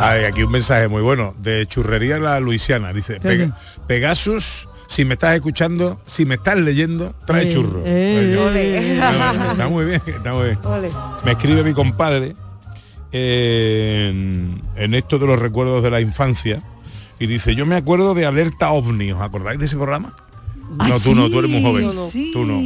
[0.00, 2.92] Hay aquí un mensaje muy bueno de Churrería La Luisiana.
[2.92, 3.54] Dice, ¿Qué "Pega- dice?
[3.86, 7.82] Pegasus si me estás escuchando, si me estás leyendo, trae Eh, churro.
[7.84, 8.98] eh, Yo- ole.
[9.52, 10.58] Está muy bien, está muy bien.
[10.62, 10.90] Ole.
[11.24, 12.36] Me escribe mi compadre
[13.10, 16.62] en, en esto de los recuerdos de la infancia
[17.18, 20.14] y dice, yo me acuerdo de Alerta OVNI, ¿os acordáis de ese programa?
[20.78, 21.90] Ah, no, tú no, tú eres muy joven.
[22.10, 22.30] sí.
[22.32, 22.58] Tú no.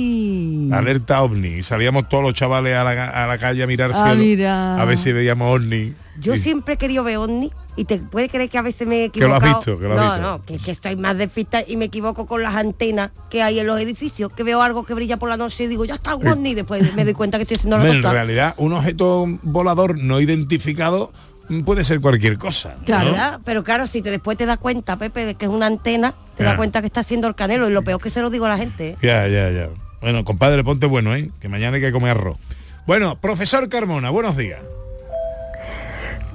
[0.72, 1.48] Alerta OVNI.
[1.58, 4.80] Y salíamos todos los chavales a la, a la calle a mirar Ah, mira.
[4.80, 5.94] a ver si veíamos OVNI.
[6.18, 9.04] Yo Y- siempre he querido ver ovni y te puede creer que a veces me
[9.04, 10.20] he Que lo has visto, que lo has no, visto.
[10.30, 13.66] no, que, que estoy más despista y me equivoco con las antenas que hay en
[13.66, 16.26] los edificios, que veo algo que brilla por la noche y digo, ya está un
[16.26, 16.32] Eh.
[16.32, 19.98] ovni, y después me doy cuenta que estoy haciendo la en realidad, un objeto volador
[19.98, 21.10] no identificado
[21.48, 22.74] mm, puede ser cualquier cosa.
[22.86, 22.98] ¿no?
[22.98, 23.40] ¿verdad?
[23.46, 26.42] Pero claro, si te después te das cuenta, Pepe, de que es una antena, te
[26.42, 26.50] Ya.
[26.50, 28.50] das cuenta que está haciendo el canelo y lo peor que se lo digo a
[28.50, 28.88] la gente.
[28.88, 28.96] ¿eh?
[29.00, 29.68] Ya, ya, ya.
[30.00, 31.30] Bueno, compadre, ponte bueno, ¿eh?
[31.40, 32.38] Que mañana hay que comer arroz.
[32.86, 34.60] Bueno, profesor Carmona, buenos días.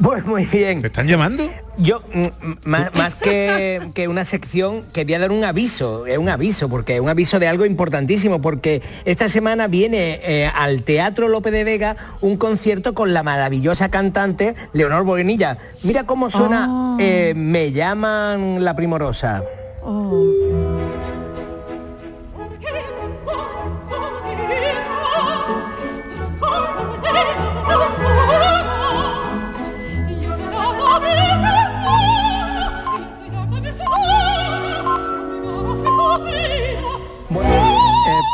[0.01, 0.81] Pues muy bien.
[0.81, 1.49] ¿Te están llamando?
[1.77, 6.29] Yo, mm, mm, más, más que, que una sección, quería dar un aviso, es un
[6.29, 11.29] aviso, porque es un aviso de algo importantísimo, porque esta semana viene eh, al Teatro
[11.29, 15.57] López de Vega un concierto con la maravillosa cantante Leonor Bonilla.
[15.83, 19.43] Mira cómo suena eh, Me llaman la primorosa.
[19.85, 21.04] Eh,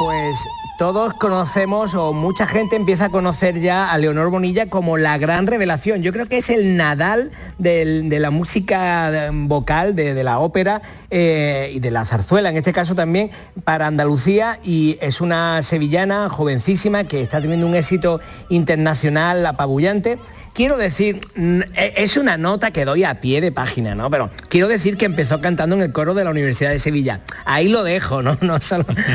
[0.03, 0.47] pues
[0.79, 5.45] todos conocemos o mucha gente empieza a conocer ya a Leonor Bonilla como la gran
[5.45, 6.01] revelación.
[6.01, 11.69] Yo creo que es el Nadal de la música vocal, de, de la ópera eh,
[11.75, 13.29] y de la zarzuela, en este caso también
[13.63, 20.17] para Andalucía y es una sevillana jovencísima que está teniendo un éxito internacional apabullante.
[20.53, 24.09] Quiero decir, mm, e- es una nota que doy a pie de página, ¿no?
[24.11, 27.21] Pero quiero decir que empezó cantando en el coro de la Universidad de Sevilla.
[27.45, 28.37] Ahí lo dejo, ¿no?
[28.41, 28.57] No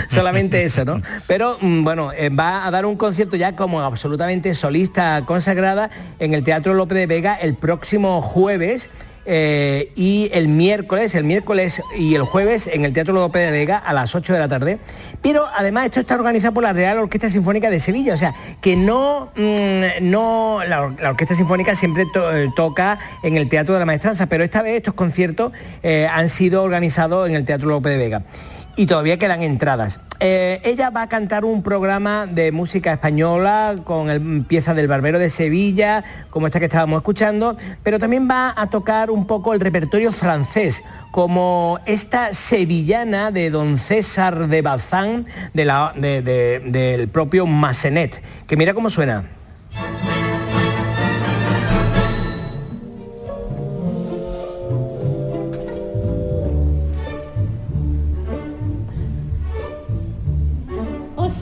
[0.09, 1.03] solamente eso, ¿no?
[1.27, 6.33] Pero mm, bueno, eh, va a dar un concierto ya como absolutamente solista consagrada en
[6.33, 8.89] el Teatro López de Vega el próximo jueves.
[9.27, 13.77] Eh, y el miércoles, el miércoles y el jueves en el Teatro López de Vega
[13.79, 14.79] a las 8 de la tarde.
[15.23, 18.77] Pero además esto está organizado por la Real Orquesta Sinfónica de Sevilla, o sea, que
[18.77, 23.81] no, mm, no la, or- la Orquesta Sinfónica siempre eh, toca en el Teatro de
[23.81, 27.93] la Maestranza, pero esta vez estos conciertos eh, han sido organizados en el Teatro López
[27.93, 28.23] de Vega.
[28.79, 30.01] Y todavía quedan entradas.
[30.21, 35.19] Eh, ella va a cantar un programa de música española con el- piezas del Barbero
[35.19, 39.61] de Sevilla, como esta que estábamos escuchando, pero también va a tocar un poco el
[39.61, 48.75] repertorio francés, como esta sevillana de don César de Bazán, del propio Massenet, que mira
[48.75, 49.25] cómo suena.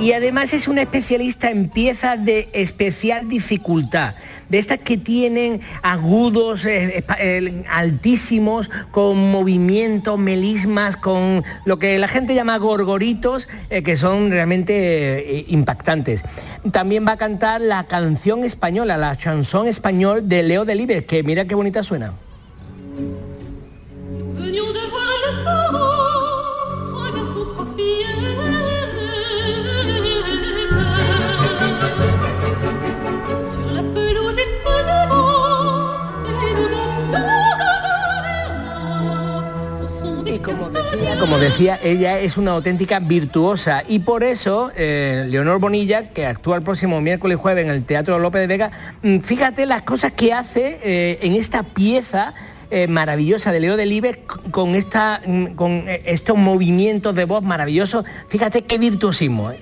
[0.00, 4.14] y además es una especialista en piezas de especial dificultad,
[4.48, 12.06] de estas que tienen agudos eh, eh, altísimos, con movimientos, melismas, con lo que la
[12.06, 16.22] gente llama gorgoritos, eh, que son realmente impactantes.
[16.70, 21.46] También va a cantar la canción española, la chanson español de Leo Delibes, que mira
[21.46, 22.14] qué bonita suena.
[41.20, 46.56] Como decía, ella es una auténtica virtuosa y por eso eh, Leonor Bonilla, que actúa
[46.56, 48.70] el próximo miércoles jueves en el Teatro López de Vega,
[49.02, 52.34] mm, fíjate las cosas que hace eh, en esta pieza
[52.70, 54.18] eh, maravillosa de Leo Delibes
[54.50, 58.04] con, mm, con estos movimientos de voz maravillosos.
[58.28, 59.52] Fíjate qué virtuosismo.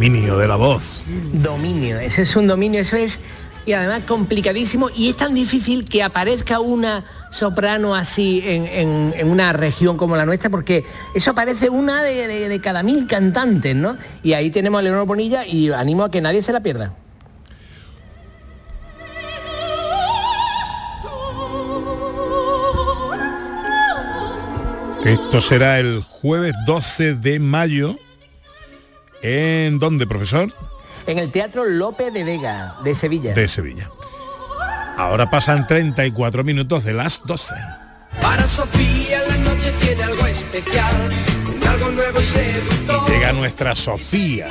[0.00, 1.04] Dominio de la voz.
[1.34, 3.18] Dominio, ese es un dominio, eso es
[3.66, 9.30] y además complicadísimo y es tan difícil que aparezca una soprano así en, en- en
[9.30, 10.84] una región como la nuestra porque
[11.14, 13.98] eso aparece una de, de- de cada mil cantantes, ¿no?
[14.22, 16.94] Y ahí tenemos a Leonor Bonilla y animo a que nadie se la pierda.
[25.04, 27.96] Esto será el jueves 12 de mayo.
[29.22, 30.52] ¿En dónde, profesor?
[31.06, 33.34] En el Teatro Lope de Vega, de Sevilla.
[33.34, 33.90] De Sevilla.
[34.96, 37.54] Ahora pasan 34 minutos de las 12.
[38.20, 40.94] Para Sofía la noche tiene algo especial,
[41.68, 43.10] algo nuevo y seductor.
[43.10, 44.48] Llega nuestra Sofía,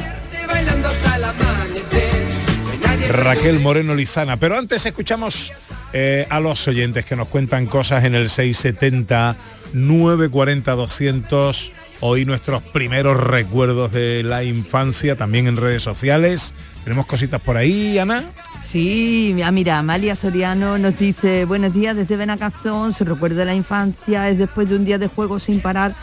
[3.10, 4.38] Raquel Moreno Lizana.
[4.38, 5.52] Pero antes escuchamos
[5.94, 9.36] eh, a los oyentes que nos cuentan cosas en el 670
[9.74, 11.72] 940 200.
[12.02, 16.54] Hoy nuestros primeros recuerdos de la infancia, también en redes sociales.
[16.86, 18.24] Tenemos cositas por ahí, Ana.
[18.64, 23.54] Sí, ah, mira, Amalia Soriano nos dice, buenos días desde Benacazón, su recuerdo de la
[23.54, 25.94] infancia es después de un día de juego sin parar,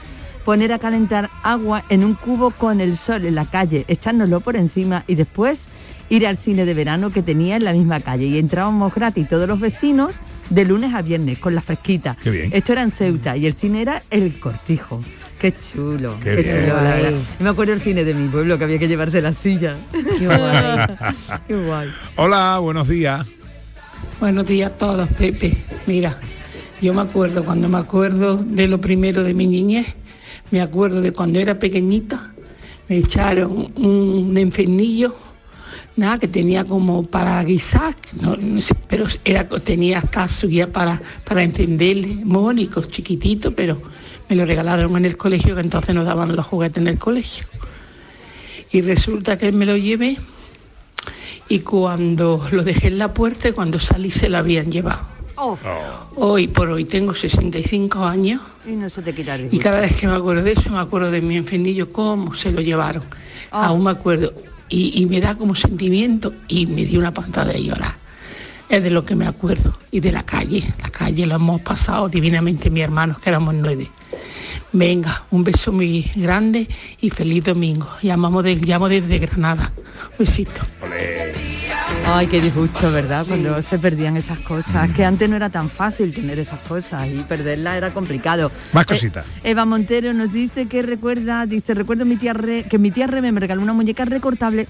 [0.45, 4.57] poner a calentar agua en un cubo con el sol en la calle, echárnoslo por
[4.57, 5.61] encima y después
[6.11, 9.49] ir al cine de verano que tenía en la misma calle y entrábamos gratis todos
[9.49, 10.17] los vecinos
[10.51, 12.17] de lunes a viernes con la fresquita.
[12.23, 12.51] Qué bien.
[12.53, 15.03] Esto era en Ceuta y el cine era El Cortijo.
[15.41, 17.13] Qué chulo, Qué chulo, la verdad.
[17.41, 19.77] Me acuerdo el cine de mi pueblo que había que llevarse la silla.
[19.93, 20.87] Qué guay.
[21.47, 21.89] Qué guay.
[22.17, 23.27] Hola, buenos días.
[24.19, 25.55] Buenos días a todos, Pepe.
[25.87, 26.19] Mira,
[26.81, 29.87] yo me acuerdo, cuando me acuerdo de lo primero de mi niñez,
[30.51, 32.33] me acuerdo de cuando era pequeñita,
[32.89, 35.15] me echaron un enfernillo,
[35.97, 40.71] nada, que tenía como para guisar, no, no sé, pero era, tenía hasta su guía
[40.71, 43.81] para, para encenderle, mónicos, chiquititos, pero
[44.29, 47.47] me lo regalaron en el colegio, que entonces nos daban los juguetes en el colegio.
[48.71, 50.19] Y resulta que me lo llevé
[51.49, 55.17] y cuando lo dejé en la puerta, cuando salí se lo habían llevado.
[56.17, 59.95] Hoy por hoy tengo 65 años Y no se te quita el y cada vez
[59.95, 63.05] que me acuerdo de eso me acuerdo de mi enfendillo, cómo se lo llevaron.
[63.51, 64.33] Aún me acuerdo.
[64.69, 67.97] Y, me da como sentimiento y me dio una pantada de llorar.
[68.69, 69.79] Es de lo que me acuerdo.
[69.91, 70.63] Y de la calle.
[70.83, 73.91] La calle lo hemos pasado divinamente mis hermanos, que éramos nueve.
[74.73, 76.69] Venga, un beso muy grande
[77.01, 77.89] y feliz domingo.
[78.03, 79.73] Llamamos de, llamo desde Granada.
[80.19, 80.63] Besito.
[82.09, 83.25] Ay, qué disgusto, ¿verdad?
[83.27, 84.91] Cuando se perdían esas cosas.
[84.93, 88.51] Que antes no era tan fácil tener esas cosas y perderlas era complicado.
[88.73, 89.27] Más Eh, cositas.
[89.43, 93.33] Eva Montero nos dice que recuerda, dice, recuerdo mi tía Re- que mi tía me
[93.33, 94.69] regaló una muñeca recortable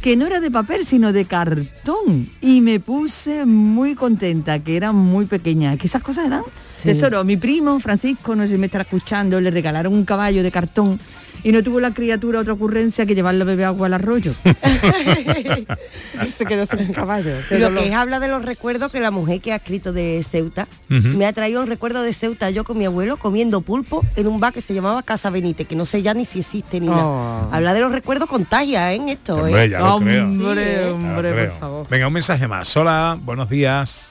[0.00, 2.30] que no era de papel, sino de cartón.
[2.40, 5.76] Y me puse muy contenta, que era muy pequeña.
[5.76, 6.42] Que esas cosas eran
[6.82, 7.22] tesoro.
[7.22, 10.98] Mi primo, Francisco, no sé si me estará escuchando, le regalaron un caballo de cartón
[11.42, 14.34] y no tuvo la criatura otra ocurrencia que llevarlo a beber agua al arroyo.
[16.36, 17.32] se quedó sin caballo.
[17.50, 20.66] Lo que es habla de los recuerdos que la mujer que ha escrito de Ceuta
[20.88, 24.40] me ha traído un recuerdo de Ceuta yo con mi abuelo comiendo pulpo en un
[24.40, 26.92] bar que se llamaba Casa Benítez, que no sé ya ni si existe ni Oh.
[26.92, 27.48] nada.
[27.56, 28.96] Habla de los recuerdos contagia ¿eh?
[28.96, 29.36] en esto.
[29.36, 29.68] Hombre, ¿eh?
[29.68, 29.94] ya lo creo.
[29.96, 31.86] Hombre, Ya lo hombre, por favor.
[31.88, 32.76] Venga, un mensaje más.
[32.76, 34.10] Hola, buenos días.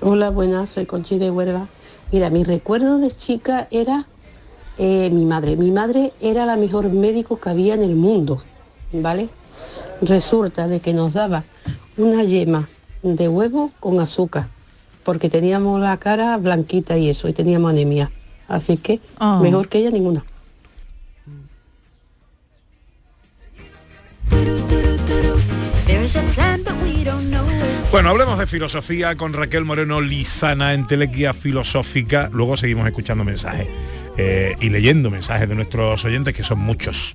[0.00, 1.68] Hola, buenas, soy Conchi de Huelva.
[2.10, 4.06] Mira, mi recuerdo de chica era
[4.78, 5.56] eh, mi madre.
[5.56, 8.42] Mi madre era la mejor médico que había en el mundo,
[8.92, 9.28] ¿vale?
[10.00, 11.44] Resulta de que nos daba
[11.96, 12.68] una yema
[13.02, 14.46] de huevo con azúcar,
[15.04, 18.10] porque teníamos la cara blanquita y eso, y teníamos anemia.
[18.48, 19.38] Así que Ah.
[19.42, 20.24] mejor que ella ninguna.
[27.90, 32.30] Bueno, hablemos de filosofía con Raquel Moreno Lizana en Telequia Filosófica.
[32.32, 33.68] Luego seguimos escuchando mensajes
[34.16, 37.14] eh, y leyendo mensajes de nuestros oyentes, que son muchos.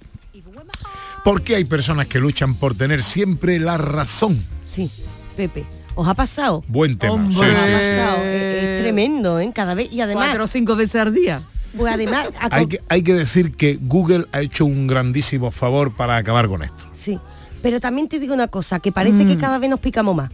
[1.23, 4.45] ¿Por qué hay personas que luchan por tener siempre la razón?
[4.65, 4.89] Sí,
[5.36, 5.65] Pepe.
[5.95, 6.63] ¿Os ha pasado?
[6.67, 7.27] Buen tema.
[7.27, 7.71] Os Sí, ha sí.
[7.71, 8.23] pasado.
[8.23, 9.51] Es, es tremendo, ¿eh?
[9.53, 9.91] Cada vez.
[9.91, 10.27] Y además.
[10.27, 11.41] Cuatro o cinco veces al día.
[11.75, 12.29] Pues además.
[12.39, 16.47] a Hay que, hay que decir que Google ha hecho un grandísimo favor para acabar
[16.47, 16.86] con esto.
[16.93, 17.19] Sí.
[17.62, 19.39] Pero también te digo una cosa, que parece que Mm.
[19.39, 20.29] cada vez nos picamos más.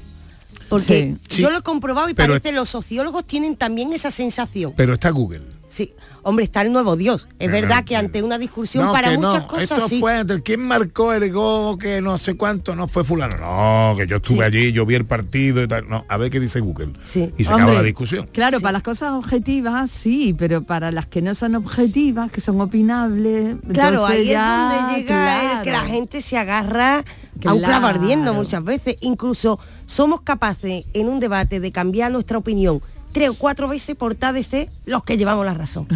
[0.69, 1.41] Porque Sí.
[1.41, 1.53] yo Sí.
[1.53, 4.73] lo he comprobado y Pero parece los sociólogos tienen también esa sensación.
[4.75, 5.41] Pero está Google.
[5.67, 7.27] Sí, hombre, está el nuevo Dios.
[7.39, 9.99] Es Pero verdad que ante una discusión No, para que muchas no, cosas esto sí.
[9.99, 13.37] fue quién marcó el go que no sé cuánto, no fue fulano.
[13.37, 15.87] No, que yo estuve allí, yo vi el partido y tal.
[15.87, 16.93] No, a ver qué dice Google.
[17.37, 18.27] Y se acaba la discusión.
[18.31, 22.59] Claro, para las cosas objetivas sí, pero para las que no son objetivas, que son
[22.61, 25.87] opinables, Claro, ahí ya, es donde llega el que la claro.
[25.93, 27.03] gente se agarra
[27.45, 28.37] a un clavo ardiendo Claro.
[28.43, 28.95] muchas veces.
[29.01, 32.81] Incluso somos capaces en un debate de cambiar nuestra opinión
[33.13, 35.87] tres o cuatro veces por de ser los que llevamos la razón.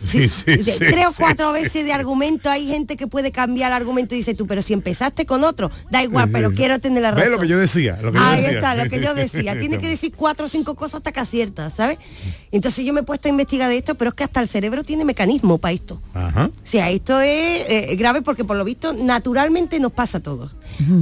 [0.00, 1.62] Sí, sí, sí, tres o sí, cuatro sí.
[1.62, 4.72] veces de argumento, hay gente que puede cambiar el argumento y dice tú, pero si
[4.72, 6.56] empezaste con otro, da igual, Sí, pero sí.
[6.56, 7.24] quiero tener la razón.
[7.24, 7.98] ¿Ves lo que yo decía?
[8.00, 8.58] Lo que yo Ahí decía.
[8.58, 9.58] está, lo que yo decía.
[9.58, 11.98] Tiene que decir cuatro o cinco cosas hasta que acierta, ¿sabes?
[12.50, 14.82] Entonces yo me he puesto a investigar de esto, pero es que hasta el cerebro
[14.84, 16.00] tiene mecanismo para esto.
[16.14, 16.46] Ajá.
[16.46, 20.54] O sea, esto es eh, grave porque por lo visto naturalmente nos pasa a todos.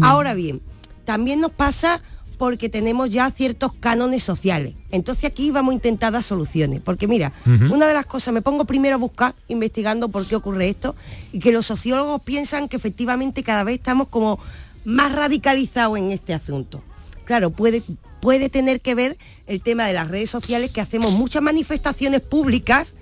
[0.03, 0.61] Ahora bien,
[1.05, 2.03] también nos pasa
[2.39, 4.75] porque tenemos ya ciertos cánones sociales.
[4.91, 6.83] Entonces aquí vamos a intentar dar soluciones.
[6.83, 7.33] Porque mira,
[7.71, 10.95] una de las cosas, me pongo primero a buscar, investigando por qué ocurre esto,
[11.33, 14.39] y que los sociólogos piensan que efectivamente cada vez estamos como
[14.85, 16.83] más radicalizados en este asunto.
[17.25, 17.83] Claro, puede,
[18.21, 19.17] puede tener que ver
[19.47, 22.95] el tema de las redes sociales, que hacemos muchas manifestaciones públicas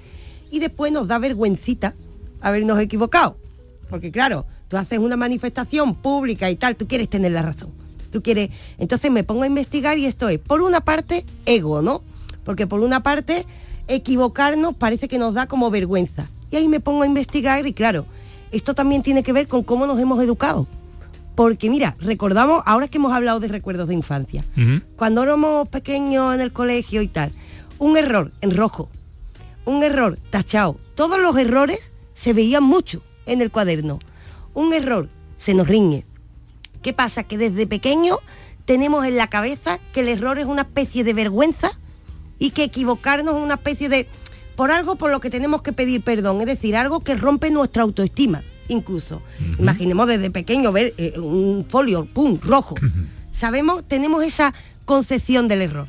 [0.51, 1.95] y después nos da vergüencita
[2.41, 3.37] habernos equivocado.
[3.91, 7.84] Porque claro, tú haces una manifestación pública y tal, tú quieres tener la razón.
[8.15, 8.51] Tú quieres.
[8.79, 12.01] Entonces me pongo a investigar y esto es, por una parte, ego, ¿no?
[12.45, 13.45] Porque por una parte,
[13.89, 16.29] equivocarnos parece que nos da como vergüenza.
[16.49, 18.07] Y ahí me pongo a investigar y claro,
[18.53, 20.69] esto también tiene que ver con cómo nos hemos educado.
[21.35, 24.45] Porque mira, recordamos, ahora que hemos hablado de recuerdos de infancia,
[24.95, 27.33] cuando éramos pequeños en el colegio y tal,
[27.81, 28.91] un error en rojo,
[29.65, 33.99] un error tachado, todos los errores se veían mucho en el cuaderno.
[34.55, 36.07] Un error se nos riñe.
[36.85, 37.23] ¿Qué pasa?
[37.23, 38.19] Que desde pequeño
[38.67, 41.71] tenemos en la cabeza que el error es una especie de vergüenza
[42.39, 44.07] y que equivocarnos es una especie de
[44.55, 47.85] por algo por lo que tenemos que pedir perdón, es decir, algo que rompe nuestra
[47.85, 49.23] autoestima, incluso.
[49.59, 52.75] Imaginemos desde pequeño ver eh, un folio, pum, rojo.
[53.33, 54.53] Sabemos, tenemos esa
[54.85, 55.89] concepción del error.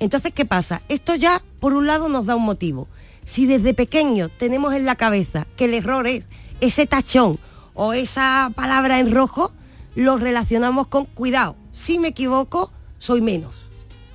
[0.00, 0.80] Entonces, ¿qué pasa?
[0.88, 2.88] Esto ya, por un lado, nos da un motivo.
[3.26, 6.24] Si desde pequeño tenemos en la cabeza que el error es
[6.62, 7.38] ese tachón
[7.74, 9.52] o esa palabra en rojo,
[9.94, 11.56] lo relacionamos con cuidado.
[11.72, 13.52] Si me equivoco, soy menos.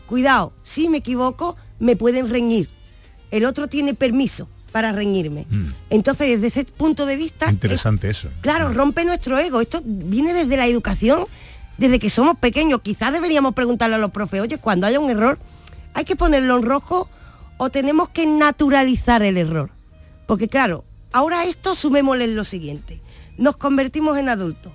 [0.07, 2.69] Cuidado, si me equivoco, me pueden reñir.
[3.31, 5.45] El otro tiene permiso para reñirme.
[5.89, 8.29] Entonces, desde ese punto de vista, es- Interesante eso.
[8.41, 9.59] Claro, rompe nuestro ego.
[9.61, 11.25] Esto viene desde la educación,
[11.77, 12.81] desde que somos pequeños.
[12.81, 15.39] Quizás deberíamos preguntarle a los profes, oye, cuando haya un error,
[15.93, 17.09] ¿hay que ponerlo en rojo
[17.57, 19.71] o tenemos que naturalizar el error?
[20.25, 23.01] Porque claro, ahora esto sumémosle en lo siguiente.
[23.37, 24.71] Nos convertimos en adultos.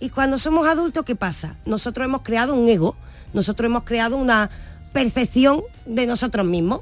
[0.00, 1.56] Y cuando somos adultos, ¿qué pasa?
[1.66, 2.96] Nosotros hemos creado un ego,
[3.32, 4.50] nosotros hemos creado una
[4.92, 6.80] percepción de nosotros mismos.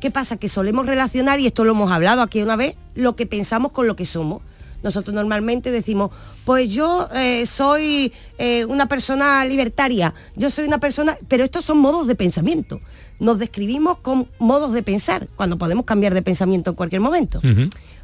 [0.00, 0.36] ¿Qué pasa?
[0.36, 3.86] Que solemos relacionar, y esto lo hemos hablado aquí una vez, lo que pensamos con
[3.86, 4.42] lo que somos.
[4.82, 6.10] Nosotros normalmente decimos,
[6.44, 11.78] pues yo eh, soy eh, una persona libertaria, yo soy una persona, pero estos son
[11.78, 12.80] modos de pensamiento.
[13.18, 17.40] Nos describimos con modos de pensar, cuando podemos cambiar de pensamiento en cualquier momento.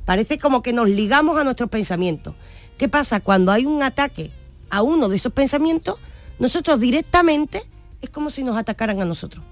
[0.06, 2.34] Parece como que nos ligamos a nuestros pensamientos.
[2.78, 3.20] ¿Qué pasa?
[3.20, 4.30] Cuando hay un ataque
[4.70, 5.96] a uno de esos pensamientos,
[6.38, 7.62] nosotros directamente
[8.00, 9.44] es como si nos atacaran a nosotros.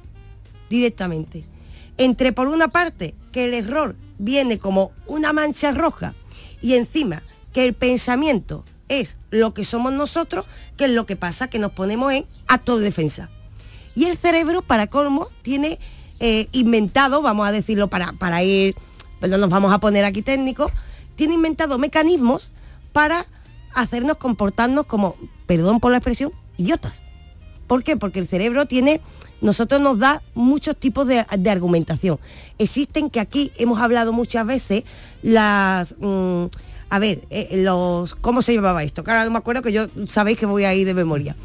[0.70, 1.44] Directamente.
[1.96, 6.14] Entre por una parte que el error viene como una mancha roja
[6.62, 10.46] y encima que el pensamiento es lo que somos nosotros,
[10.76, 13.28] que es lo que pasa, que nos ponemos en acto de defensa.
[13.94, 15.78] Y el cerebro, para colmo, tiene
[16.20, 18.76] eh, inventado, vamos a decirlo para, para ir,
[19.20, 20.72] no nos vamos a poner aquí técnicos,
[21.16, 22.50] tiene inventado mecanismos
[22.92, 23.26] para
[23.74, 25.16] hacernos comportarnos como,
[25.46, 26.94] perdón por la expresión, idiotas.
[27.66, 27.96] ¿Por qué?
[27.96, 29.00] Porque el cerebro tiene,
[29.40, 32.18] nosotros nos da muchos tipos de, de argumentación.
[32.58, 34.84] Existen que aquí hemos hablado muchas veces
[35.22, 36.46] las, mm,
[36.90, 39.04] a ver, eh, los, ¿cómo se llamaba esto?
[39.04, 41.36] Que ahora no me acuerdo que yo sabéis que voy ahí de memoria.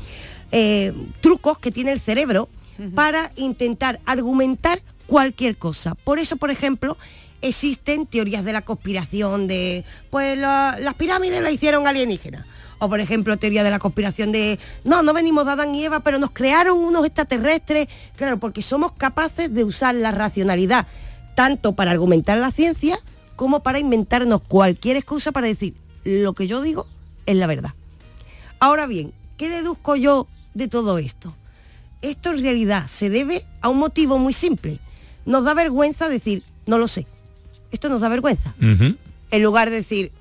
[0.51, 2.47] Eh, trucos que tiene el cerebro
[2.95, 5.95] para intentar argumentar cualquier cosa.
[5.95, 6.97] Por eso, por ejemplo,
[7.43, 12.45] existen teorías de la conspiración de, pues la- las pirámides las hicieron alienígenas.
[12.79, 16.01] O por ejemplo, teoría de la conspiración de, no, no venimos de Adán y Eva,
[16.01, 17.87] pero nos crearon unos extraterrestres.
[18.17, 20.87] Claro, porque somos capaces de usar la racionalidad
[21.35, 22.99] tanto para argumentar la ciencia
[23.35, 26.87] como para inventarnos cualquier excusa para decir, lo que yo digo
[27.25, 27.73] es la verdad.
[28.59, 31.33] Ahora bien, ¿qué deduzco yo de todo esto?
[32.01, 34.79] Esto en realidad se debe a un motivo muy simple.
[35.25, 37.07] Nos da vergüenza decir, no lo sé.
[37.73, 38.53] Esto nos da vergüenza.
[38.59, 40.11] En lugar de decir,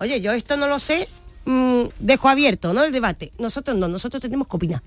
[0.00, 1.06] oye, yo esto no lo sé,
[1.44, 2.82] mm, dejo abierto, ¿no?
[2.82, 3.30] El debate.
[3.38, 4.82] Nosotros no, nosotros tenemos que opinar.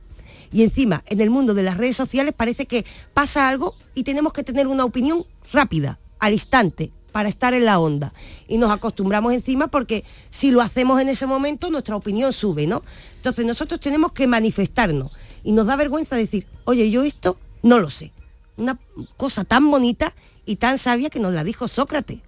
[0.51, 4.33] Y encima, en el mundo de las redes sociales parece que pasa algo y tenemos
[4.33, 8.13] que tener una opinión rápida, al instante, para estar en la onda.
[8.47, 12.81] Y nos acostumbramos encima porque si lo hacemos en ese momento, nuestra opinión sube, ¿no?
[13.17, 15.11] Entonces nosotros tenemos que manifestarnos.
[15.43, 18.11] Y nos da vergüenza decir, oye, yo esto no lo sé.
[18.57, 18.79] Una
[19.17, 20.15] cosa tan bonita
[20.47, 22.19] y tan sabia que nos la dijo Sócrates.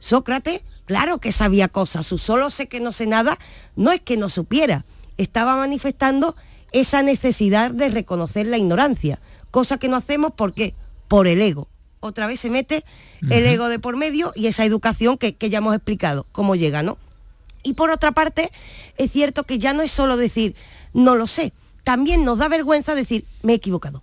[0.00, 3.38] Sócrates, claro que sabía cosas, su solo sé que no sé nada,
[3.76, 4.84] no es que no supiera,
[5.16, 6.34] estaba manifestando
[6.72, 10.74] esa necesidad de reconocer la ignorancia, cosa que no hacemos ¿por qué?
[11.06, 11.68] Por el ego,
[12.00, 12.84] otra vez se mete
[13.30, 16.82] el ego de por medio y esa educación que, que ya hemos explicado, cómo llega,
[16.82, 16.98] ¿no?
[17.62, 18.50] Y por otra parte,
[18.96, 20.56] es cierto que ya no es solo decir,
[20.92, 21.52] no lo sé,
[21.84, 24.02] también nos da vergüenza decir, me he equivocado,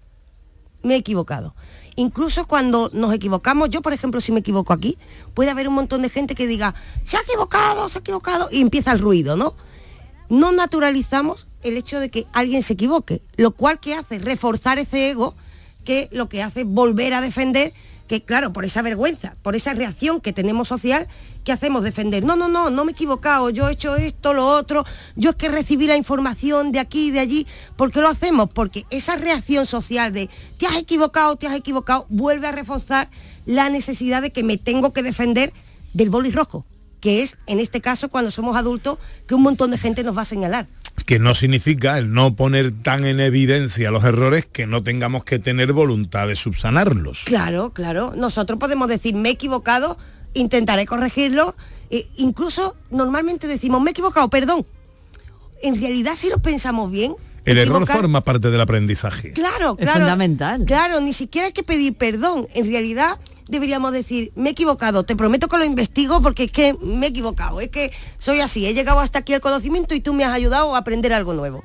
[0.84, 1.54] me he equivocado.
[1.98, 5.00] Incluso cuando nos equivocamos, yo por ejemplo, si me equivoco aquí,
[5.34, 8.62] puede haber un montón de gente que diga, se ha equivocado, se ha equivocado, y
[8.62, 9.56] empieza el ruido, ¿no?
[10.30, 15.10] No naturalizamos el hecho de que alguien se equivoque, lo cual que hace reforzar ese
[15.10, 15.34] ego,
[15.86, 17.74] que lo que hace es volver a defender
[18.08, 21.08] que claro, por esa vergüenza, por esa reacción que tenemos social,
[21.44, 21.84] ¿qué hacemos?
[21.84, 22.24] Defender.
[22.24, 24.86] No, no, no, no me he equivocado, yo he hecho esto, lo otro,
[25.16, 27.48] yo es que recibí la información de aquí y de allí.
[27.76, 28.50] ¿Por qué lo hacemos?
[28.50, 33.10] Porque esa reacción social de te has equivocado, te has equivocado, vuelve a reforzar
[33.46, 35.54] la necesidad de que me tengo que defender
[35.94, 36.66] del boli rojo,
[37.02, 38.98] que es en este caso cuando somos adultos
[39.28, 40.68] que un montón de gente nos va a señalar
[41.08, 45.40] que no significa el no poner tan en evidencia los errores que no tengamos que
[45.40, 47.24] tener voluntad de subsanarlos.
[47.24, 48.14] Claro, claro.
[48.14, 49.98] Nosotros podemos decir, me he equivocado,
[50.34, 51.56] intentaré corregirlo.
[51.90, 54.68] E incluso normalmente decimos, me he equivocado, perdón.
[55.64, 59.32] En realidad, si lo pensamos bien, el error forma parte del aprendizaje.
[59.32, 59.92] Claro, claro.
[59.92, 60.66] Es fundamental.
[60.66, 62.50] Claro, ni siquiera hay que pedir perdón.
[62.54, 63.18] En realidad,
[63.50, 67.10] deberíamos decir, me he equivocado, te prometo que lo investigo porque es que me he
[67.10, 70.34] equivocado, es que soy así, he llegado hasta aquí al conocimiento y tú me has
[70.34, 71.64] ayudado a aprender algo nuevo.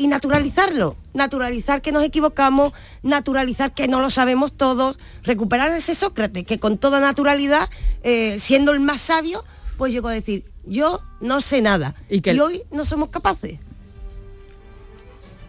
[0.00, 2.72] Y naturalizarlo, naturalizar que nos equivocamos,
[3.02, 7.68] naturalizar que no lo sabemos todos, recuperar ese Sócrates que con toda naturalidad,
[8.04, 9.44] eh, siendo el más sabio,
[9.76, 11.96] pues llegó a decir, yo no sé nada.
[12.08, 13.58] Y, que hoy no somos capaces.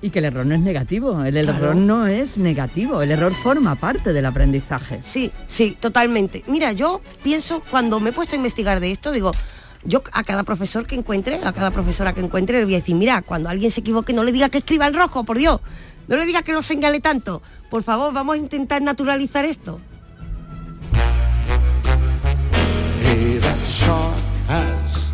[0.01, 3.75] Y que el error no es negativo, el error no es negativo, el error forma
[3.75, 5.01] parte del aprendizaje.
[5.03, 6.43] Sí, sí, totalmente.
[6.47, 9.33] Mira, yo pienso, cuando me he puesto a investigar de esto, digo,
[9.83, 12.95] yo a cada profesor que encuentre, a cada profesora que encuentre, le voy a decir,
[12.95, 15.59] mira, cuando alguien se equivoque, no le diga que escriba en rojo, por Dios.
[16.07, 17.41] No le diga que lo señale tanto.
[17.69, 19.79] Por favor, vamos a intentar naturalizar esto.
[23.01, 25.11] Hey, that shark has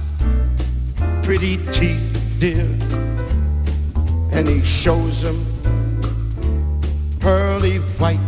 [1.21, 2.65] pretty teeth, dear.
[4.35, 5.39] And he shows them
[7.21, 8.19] pearly white.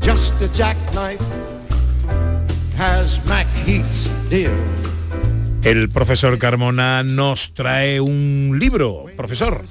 [0.00, 1.20] Just a jackknife
[2.76, 4.52] has Mac Heath, dear.
[5.64, 9.64] El profesor Carmona nos trae un libro, profesor.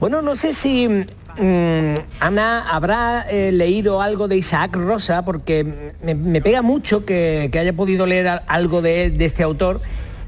[0.00, 6.14] Bueno, no sé si mm, Ana habrá eh, leído algo de Isaac Rosa, porque me,
[6.14, 9.80] me pega mucho que, que haya podido leer algo de, de este autor.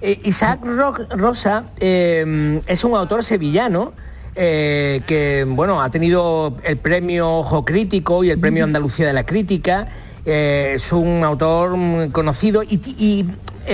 [0.07, 3.95] Eh, Isaac Ro- Rosa eh, es un autor sevillano
[4.37, 9.25] eh, que bueno, ha tenido el premio Ojo Crítico y el premio Andalucía de la
[9.25, 9.89] Crítica.
[10.27, 11.75] Eh, es un autor
[12.13, 13.25] conocido y,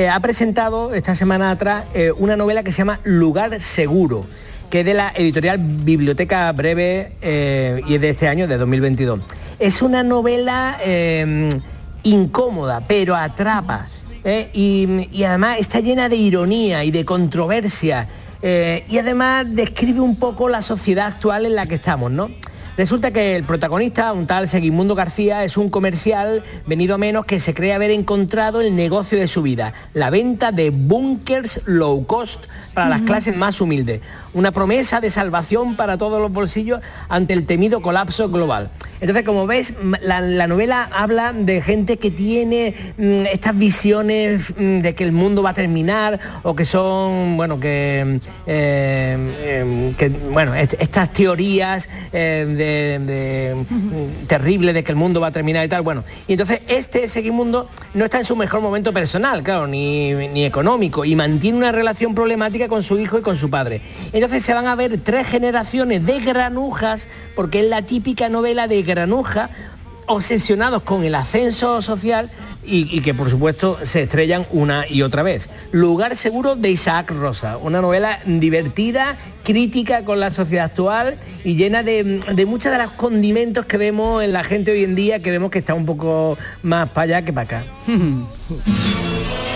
[0.09, 4.24] ha presentado esta semana atrás una novela que se llama Lugar Seguro
[4.70, 9.18] que es de la editorial Biblioteca Breve eh, y es de este año, de 2022.
[9.59, 11.49] Es una novela eh,
[12.05, 13.89] incómoda, pero atrapa.
[14.24, 14.50] ¿Eh?
[14.52, 18.08] Y, y además está llena de ironía y de controversia.
[18.42, 22.30] eh, y además describe un poco la sociedad actual en la que estamos, ¿no?
[22.76, 27.38] Resulta que el protagonista, un tal Segismundo García, es un comercial venido a menos que
[27.38, 32.46] se cree haber encontrado el negocio de su vida, la venta de bunkers low cost
[32.72, 34.00] para las clases más humildes.
[34.33, 38.70] Una promesa de salvación para todos los bolsillos ante el temido colapso global.
[39.01, 44.81] Entonces, como ves, la, la novela habla de gente que tiene mm, estas visiones mm,
[44.81, 50.55] de que el mundo va a terminar o que son, bueno, que, eh, que, bueno,
[50.55, 55.83] est- estas teorías eh, mm, terribles de que el mundo va a terminar y tal.
[55.83, 60.45] Bueno, y entonces este Segimundo no está en su mejor momento personal, claro, ni, ni
[60.45, 63.81] económico, y mantiene una relación problemática con su hijo y con su padre.
[64.20, 68.82] Entonces se van a ver tres generaciones de granujas, porque es la típica novela de
[68.82, 69.48] granuja,
[70.04, 72.28] obsesionados con el ascenso social
[72.62, 75.48] y, que por supuesto se estrellan una y otra vez.
[75.72, 81.82] Lugar seguro de Isaac Rosa, una novela divertida, crítica con la sociedad actual y llena
[81.82, 85.30] de, de muchos de los condimentos que vemos en la gente hoy en día, que
[85.30, 87.64] vemos que está un poco más para allá que para acá.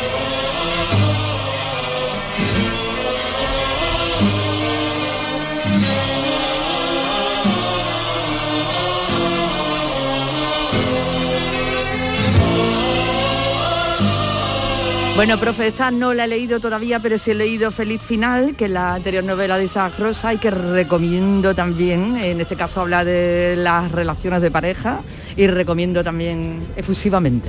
[15.16, 18.64] Bueno, profe, esta no la he leído todavía, pero sí he leído Feliz Final, que
[18.64, 22.16] es la anterior novela de Isaac Rosa y que recomiendo también.
[22.16, 25.02] En este caso habla de las relaciones de pareja
[25.36, 27.48] y recomiendo también efusivamente.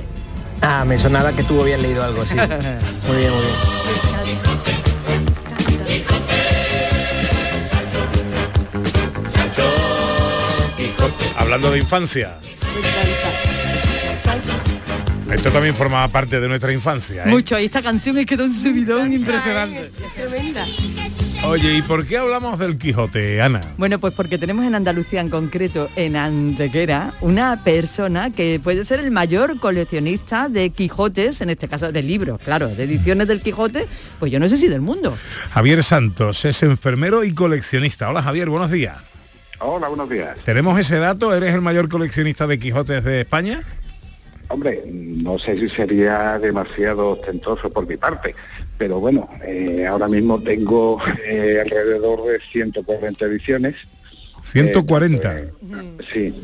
[0.62, 2.34] Ah, me sonaba que tú habías leído algo, sí.
[3.08, 3.76] Muy bien, muy bien.
[11.36, 12.38] Hablando de infancia.
[15.30, 17.24] Esto también formaba parte de nuestra infancia.
[17.24, 17.28] ¿eh?
[17.28, 19.90] Mucho, y esta canción es que da un subidón impresionante.
[21.44, 23.60] Oye, ¿y por qué hablamos del Quijote, Ana?
[23.76, 29.00] Bueno, pues porque tenemos en Andalucía en concreto, en Antequera, una persona que puede ser
[29.00, 33.88] el mayor coleccionista de Quijotes, en este caso de libros, claro, de ediciones del Quijote,
[34.20, 35.16] pues yo no sé si del mundo.
[35.50, 38.08] Javier Santos es enfermero y coleccionista.
[38.08, 38.96] Hola Javier, buenos días.
[39.58, 40.36] Hola, buenos días.
[40.44, 41.34] ¿Tenemos ese dato?
[41.34, 43.62] ¿Eres el mayor coleccionista de Quijotes de España?
[44.48, 48.34] Hombre, no sé si sería demasiado ostentoso por mi parte,
[48.78, 53.74] pero bueno, eh, ahora mismo tengo eh, alrededor de 140 ediciones.
[54.42, 55.38] 140.
[55.38, 55.50] Eh,
[56.12, 56.34] sí,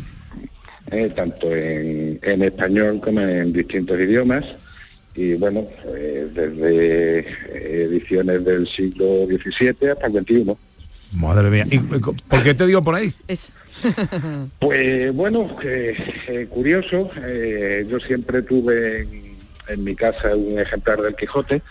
[0.91, 4.45] eh, tanto en, en español como en distintos idiomas.
[5.15, 10.57] Y bueno, eh, desde ediciones del siglo XVII hasta el XXI.
[11.13, 11.65] Madre mía.
[11.71, 13.13] ¿Y por qué te digo por ahí?
[14.59, 15.97] Pues bueno, eh,
[16.29, 19.07] eh, curioso, eh, yo siempre tuve
[19.69, 21.63] en, mi casa un ejemplar del Quijote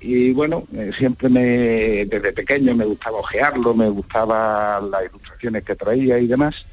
[0.00, 0.66] y bueno,
[0.96, 6.66] siempre me, desde pequeño me gustaba ojearlo, me gustaban las ilustraciones que traía y demás.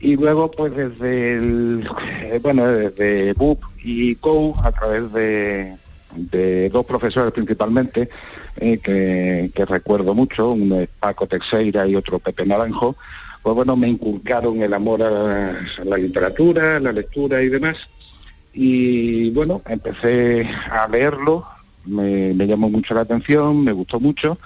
[0.00, 1.88] Y luego pues desde el,
[2.42, 5.76] bueno, desde BUP y COU, a través de,
[6.14, 8.08] de dos profesores principalmente,
[8.58, 12.96] que, que recuerdo mucho, uno es Paco Teixeira y otro Pepe Naranjo,
[13.46, 17.76] pues bueno, me inculcaron el amor a, la literatura, a la lectura y demás.
[18.52, 21.46] Y bueno, empecé a leerlo,
[21.84, 24.36] me, llamó mucho la atención, me gustó mucho,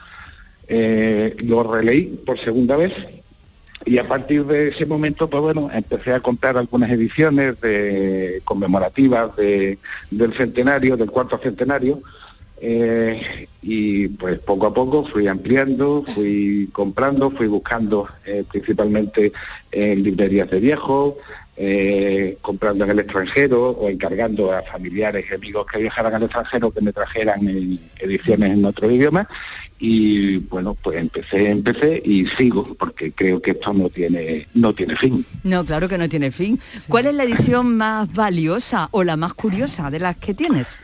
[0.68, 2.92] eh, lo releí por segunda vez
[3.86, 9.34] y a partir de ese momento, pues bueno, empecé a comprar algunas ediciones de conmemorativas
[9.34, 9.78] de,
[10.10, 12.02] del centenario, del cuarto centenario,
[12.60, 19.32] eh, y pues poco a poco fui ampliando, fui comprando, fui buscando eh, principalmente
[19.70, 21.16] en librerías de viejo,
[21.62, 26.70] eh, comprando en el extranjero o encargando a familiares y amigos que viajaran al extranjero
[26.70, 29.28] que me trajeran eh, ediciones en otro idioma
[29.78, 34.96] y bueno pues empecé empecé y sigo porque creo que esto no tiene no tiene
[34.96, 36.58] fin No, claro que no tiene fin.
[36.88, 40.80] ¿Cuál es la edición más valiosa o la más curiosa de las que tienes?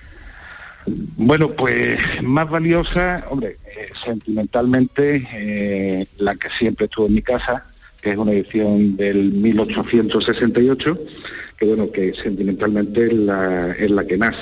[0.86, 7.66] Bueno, pues más valiosa, hombre, eh, sentimentalmente, eh, la que siempre estuvo en mi casa,
[8.00, 10.98] que es una edición del 1868,
[11.58, 14.36] que bueno, que sentimentalmente es la, que más.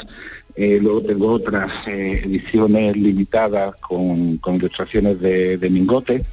[0.55, 6.24] Eh, luego tengo otras ediciones limitadas con, con ilustraciones de, de Mingote,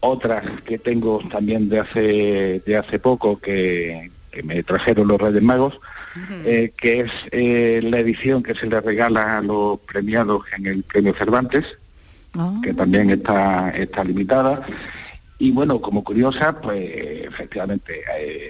[0.00, 5.42] otras que tengo también de hace, de hace poco que, que me trajeron los Reyes
[5.42, 5.78] Magos,
[6.44, 10.82] eh, que es eh, la edición que se le regala a los premiados en el
[10.82, 11.64] Premio Cervantes,
[12.62, 14.64] que también está, está limitada.
[15.38, 16.90] Y bueno, como curiosa, pues
[17.24, 18.48] efectivamente, eh,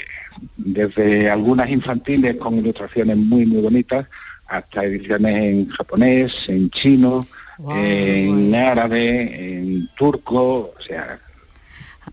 [0.56, 4.06] desde algunas infantiles con ilustraciones muy, muy bonitas,
[4.46, 7.26] hasta ediciones en japonés, en chino,
[7.70, 11.18] en árabe, en turco, o sea,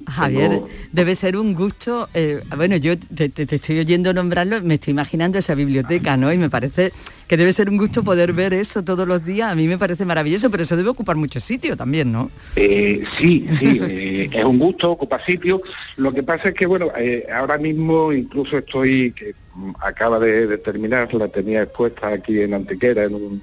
[0.07, 4.61] Javier, Tengo- debe ser un gusto, eh, bueno, yo te, te- te estoy oyendo nombrarlo,
[4.61, 6.31] me estoy imaginando esa biblioteca, ¿no?
[6.31, 6.91] Y me parece
[7.27, 10.05] que debe ser un gusto poder ver eso todos los días, a mí me parece
[10.05, 12.29] maravilloso, pero eso debe ocupar mucho sitio también, ¿no?
[12.55, 15.61] Eh, sí, sí, eh, es un gusto, ocupa sitio.
[15.97, 19.33] Lo que pasa es que, bueno, eh, ahora mismo incluso estoy, que
[19.81, 23.41] acaba de, de terminar, la tenía expuesta aquí en Antequera, en un,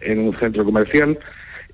[0.00, 1.18] en un centro comercial.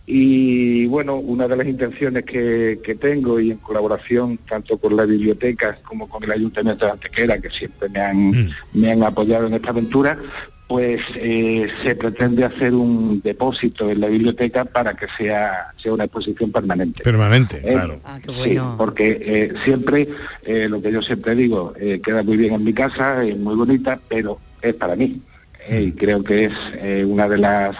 [0.04, 5.04] Y bueno, una de las intenciones que, que tengo y en colaboración tanto con la
[5.04, 9.54] biblioteca como con el Ayuntamiento de Antequera, que siempre me han, me han apoyado en
[9.54, 10.18] esta aventura,
[10.66, 16.04] pues eh, se pretende hacer un depósito en la biblioteca para que sea, sea una
[16.04, 17.02] exposición permanente.
[17.04, 18.00] Permanente, Eh, claro.
[18.42, 20.08] Sí, porque eh, siempre,
[20.44, 23.54] eh, lo que yo siempre digo, eh, queda muy bien en mi casa, es muy
[23.54, 25.20] bonita, pero es para mí.
[25.68, 27.76] Eh, y creo que es eh, una de las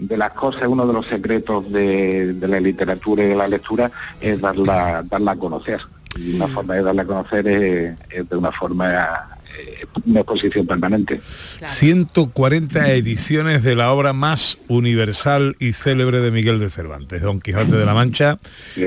[0.00, 3.90] de las cosas, uno de los secretos de, de la literatura y de la lectura
[4.20, 5.80] es darla, darla a conocer.
[6.16, 9.38] Y una forma de darla a conocer es, es de una forma,
[10.06, 11.20] una exposición permanente.
[11.62, 17.76] 140 ediciones de la obra más universal y célebre de Miguel de Cervantes, Don Quijote
[17.76, 18.38] de la Mancha.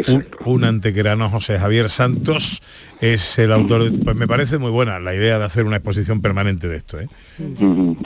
[0.07, 2.61] Un, un antequerano, José Javier Santos,
[3.01, 3.91] es el autor.
[3.91, 6.99] de- Pues me parece muy buena la idea de hacer una exposición permanente de esto.
[6.99, 7.07] ¿eh?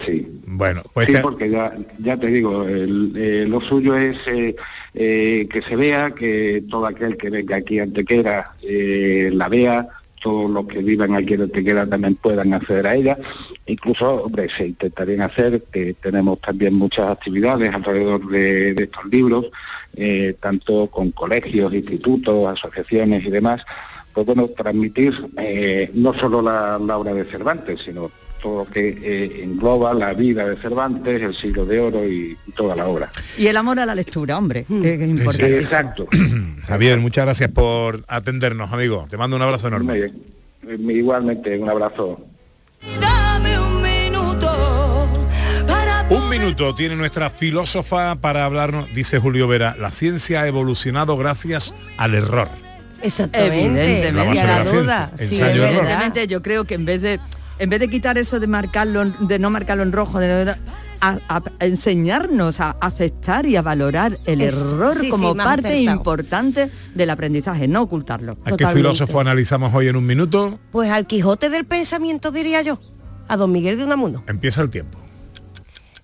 [0.06, 0.28] Sí.
[0.46, 4.56] Bueno, pues sí, porque ya, ya te digo, el- eh, lo suyo es eh,
[4.94, 9.88] eh, que se vea, que todo aquel que venga aquí a Antequera eh, la vea,
[10.22, 13.18] todos los que vivan aquí en Antequera también puedan acceder a ella.
[13.66, 19.48] Incluso, se intentarían hacer, que tenemos también muchas actividades alrededor de, de estos libros,
[19.96, 23.64] eh, tanto con colegios, institutos, asociaciones y demás,
[24.14, 28.12] pues bueno, transmitir eh, no solo la obra de Cervantes, sino
[28.42, 32.52] todo lo que eh, engloba la vida de Cervantes, el siglo de oro y, y
[32.52, 33.10] toda la obra.
[33.38, 35.60] Y el amor a la lectura, hombre, que, que es importante.
[35.60, 36.08] exacto.
[36.68, 39.06] Javier, muchas gracias por atendernos, amigo.
[39.10, 39.86] Te mando un abrazo enorme.
[39.86, 40.24] Muy bien.
[40.92, 42.20] Eh, Igualmente, un abrazo.
[43.00, 44.48] Dame un minuto
[45.68, 51.18] para Un minuto tiene nuestra filósofa para hablarnos, dice Julio Vera, la ciencia ha evolucionado
[51.18, 52.48] gracias al error.
[53.02, 53.58] Exactamente.
[53.58, 54.06] Evidentemente.
[54.08, 54.12] de
[54.48, 55.12] la la duda.
[55.18, 55.60] ciencia, Sí.
[55.60, 57.20] Evidentemente, yo creo que en vez de
[57.60, 60.52] en vez de quitar eso de marcarlo, de no marcarlo en rojo, de no-
[61.00, 65.96] a, a enseñarnos a aceptar y a valorar el Es- error sí, como parte acertado.
[65.98, 68.36] importante del aprendizaje, no ocultarlo.
[68.46, 70.60] ¿A qué filósofo analizamos hoy en un minuto?
[70.72, 72.80] Pues al Quijote del pensamiento diría yo,
[73.28, 74.24] a don Miguel de Unamuno.
[74.28, 74.98] Empieza el tiempo.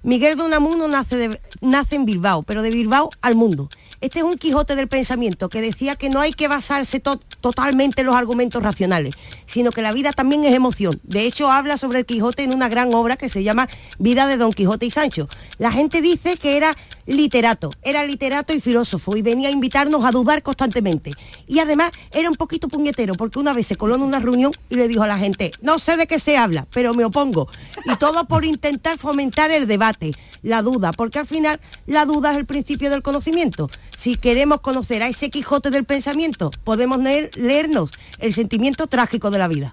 [0.04, 3.70] Miguel de Unamuno nace, de- nace en Bilbao, pero de Bilbao al mundo.
[4.04, 8.01] Este es un Quijote del pensamiento que decía que no hay que basarse to- totalmente
[8.01, 10.99] en los argumentos racionales, sino que la vida también es emoción.
[11.04, 14.36] De hecho, habla sobre el Quijote en una gran obra que se llama Vida de
[14.36, 15.30] Don Quijote y Sancho.
[15.58, 16.76] La gente dice que era
[17.06, 21.12] literato, era literato y filósofo y venía a invitarnos a dudar constantemente.
[21.47, 24.76] Y además era un poquito puñetero porque una vez se coló en una reunión y
[24.76, 27.47] le dijo a la gente, no sé de qué se habla, pero me opongo.
[27.86, 32.38] Y todo por intentar fomentar el debate, la duda, porque al final la duda es
[32.38, 33.70] el principio del conocimiento.
[33.98, 37.89] Si queremos conocer a ese Quijote del pensamiento, podemos leer- leernos
[38.20, 39.72] el sentimiento trágico de la vida.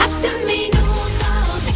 [0.00, 0.78] Hace un minuto
[1.64, 1.72] te.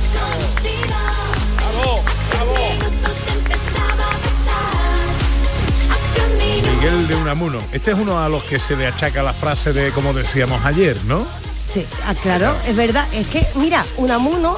[5.90, 6.70] Hace un minuto.
[6.80, 7.58] Miguel de Unamuno.
[7.72, 10.96] Este es uno a los que se le achaca la frase de como decíamos ayer,
[11.04, 11.26] ¿no?
[11.72, 13.06] Sí, ah, claro, es verdad.
[13.14, 14.56] Es que, mira, Unamuno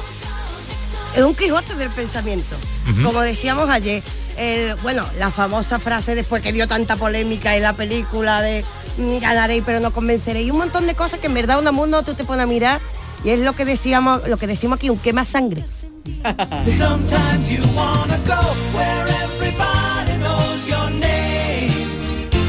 [1.15, 2.55] es un Quijote del pensamiento.
[3.03, 4.01] Como decíamos ayer,
[4.39, 8.63] el, bueno, la famosa frase después que dio tanta polémica en la película de
[8.97, 10.47] mm, ganaréis pero no convenceréis.
[10.47, 12.79] Y un montón de cosas que en verdad Unamuno tú te pones a mirar
[13.23, 15.65] y es lo que decíamos, lo que decimos aquí, un quema sangre.
[16.65, 18.39] Sometimes you wanna go
[18.73, 21.69] where everybody knows your name.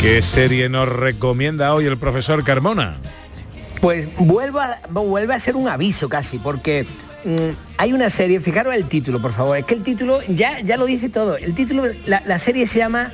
[0.00, 2.94] ¿Qué serie nos recomienda hoy el profesor Carmona?
[3.80, 6.86] Pues vuelvo a, vuelve a ser un aviso casi, porque
[7.76, 10.86] hay una serie, fijaros el título, por favor, es que el título ya, ya lo
[10.86, 11.36] dice todo.
[11.36, 13.12] El título, la, la serie se llama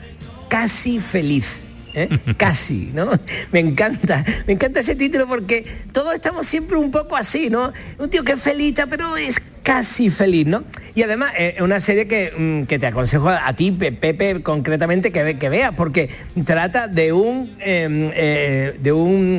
[0.48, 1.46] Casi Feliz.
[1.94, 2.08] ¿eh?
[2.36, 3.10] Casi, ¿no?
[3.52, 7.72] Me encanta, me encanta ese título porque todos estamos siempre un poco así, ¿no?
[7.98, 10.62] Un tío que es feliz, pero es casi feliz, ¿no?
[10.94, 14.40] Y además eh, es una serie que, mm, que te aconsejo a, ti, Pe- Pepe,
[14.42, 16.08] concretamente que, que veas, porque
[16.44, 19.38] trata de un, eh, eh, de un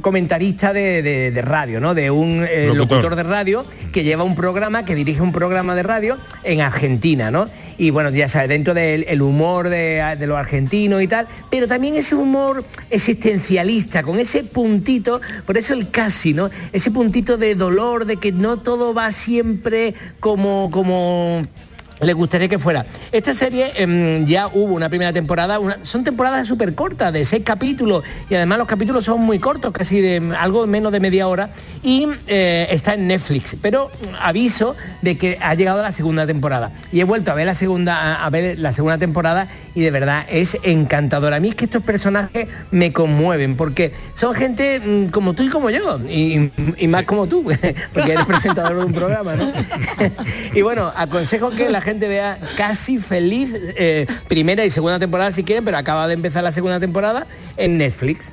[0.00, 1.94] comentarista de, de- de radio, ¿no?
[1.94, 2.76] De un eh, Locutor.
[3.02, 7.30] locutor de radio que lleva un programa, que dirige un programa de radio en Argentina,
[7.30, 7.46] ¿no?
[7.78, 11.66] Y bueno, ya sabes, dentro del el humor de, de los argentinos y tal, pero
[11.68, 16.50] también ese humor existencialista, con ese puntito, por eso el casi, ¿no?
[16.72, 21.42] Ese puntito de dolor, de que no todo va siempre como, como
[22.00, 22.86] le gustaría que fuera.
[23.12, 27.42] Esta serie em, ya hubo una primera temporada, una- son temporadas súper cortas, de seis
[27.44, 31.26] capítulos, y además los capítulos son muy cortos, casi de mm, algo menos de media
[31.28, 31.50] hora,
[31.82, 33.56] y eh, está en Netflix.
[33.60, 33.90] Pero
[34.20, 36.70] aviso de que ha llegado la segunda temporada.
[36.92, 39.90] Y he vuelto a ver la segunda, a- a ver la segunda temporada, y de
[39.90, 41.36] verdad es encantadora.
[41.36, 45.48] A mí es que estos personajes me conmueven, porque son gente mm, como tú y
[45.48, 47.42] como yo, y, y más como tú,
[47.92, 49.44] porque eres presentador de un programa, ¿no?
[50.54, 55.44] y bueno, aconsejo que la gente vea casi feliz eh, primera y segunda temporada si
[55.44, 57.26] quieren, pero acaba de empezar la segunda temporada
[57.56, 58.32] en Netflix.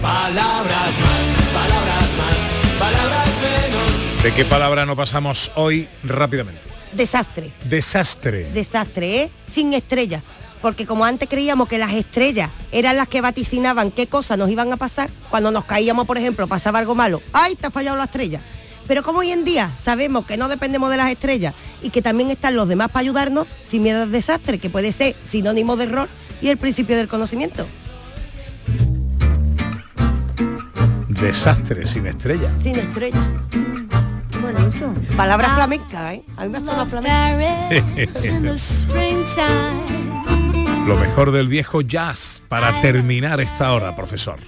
[0.00, 4.22] Palabras más, palabras más, palabras menos.
[4.22, 6.60] ¿De qué palabra no pasamos hoy rápidamente?
[6.92, 7.50] Desastre.
[7.64, 8.50] Desastre.
[8.52, 9.30] desastre, ¿eh?
[9.48, 10.22] Sin estrellas.
[10.62, 14.72] Porque como antes creíamos que las estrellas eran las que vaticinaban qué cosas nos iban
[14.72, 18.04] a pasar, cuando nos caíamos, por ejemplo, pasaba algo malo, ¡ay, te ha fallado la
[18.04, 18.40] estrella!
[18.86, 22.30] Pero como hoy en día sabemos que no dependemos de las estrellas y que también
[22.30, 26.08] están los demás para ayudarnos, sin miedo al desastre, que puede ser sinónimo de error
[26.40, 27.66] y el principio del conocimiento.
[31.08, 32.50] Desastre sin estrella.
[32.60, 33.22] Sin estrella.
[34.42, 34.92] Bonito.
[35.16, 36.22] Palabra flamenca, ¿eh?
[36.36, 37.30] A mí me suena flamenca.
[40.86, 44.38] Lo mejor del viejo jazz para terminar esta hora, profesor.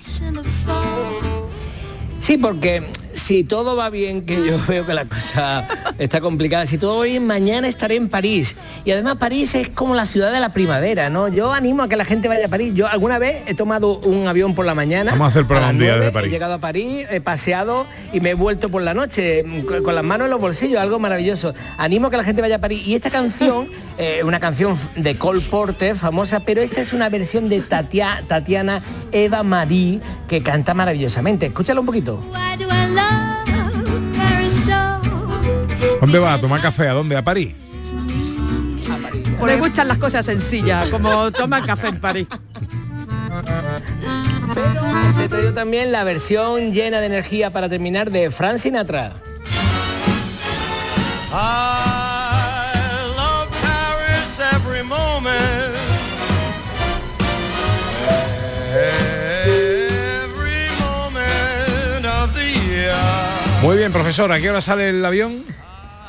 [2.27, 6.77] Sí, porque si todo va bien, que yo veo que la cosa está complicada, si
[6.77, 8.57] todo va bien, mañana estaré en París.
[8.85, 11.29] Y además París es como la ciudad de la primavera, ¿no?
[11.29, 12.72] Yo animo a que la gente vaya a París.
[12.74, 15.12] Yo alguna vez he tomado un avión por la mañana.
[15.12, 16.29] Vamos a hacer las un día desde París.
[16.29, 19.95] He llegado a París, he paseado y me he vuelto por la noche con, con
[19.95, 21.55] las manos en los bolsillos, algo maravilloso.
[21.79, 22.89] Animo a que la gente vaya a París.
[22.89, 23.68] Y esta canción,
[23.99, 28.82] eh, una canción de Cole Porter, famosa, pero esta es una versión de Tatia- Tatiana
[29.12, 31.47] Eva Marie que canta maravillosamente.
[31.47, 32.22] Escúchalo un poquito.
[36.01, 36.88] ¿Dónde va a tomar café?
[36.88, 37.16] ¿A dónde?
[37.16, 37.55] ¿A París?
[39.42, 42.26] Me gustan las cosas sencillas, como tomar café en París.
[45.11, 49.14] Os he traído también la versión llena de energía para terminar de Frank Sinatra.
[51.38, 51.95] I
[63.62, 64.31] Muy bien, profesor.
[64.31, 65.45] ¿A qué hora sale el avión?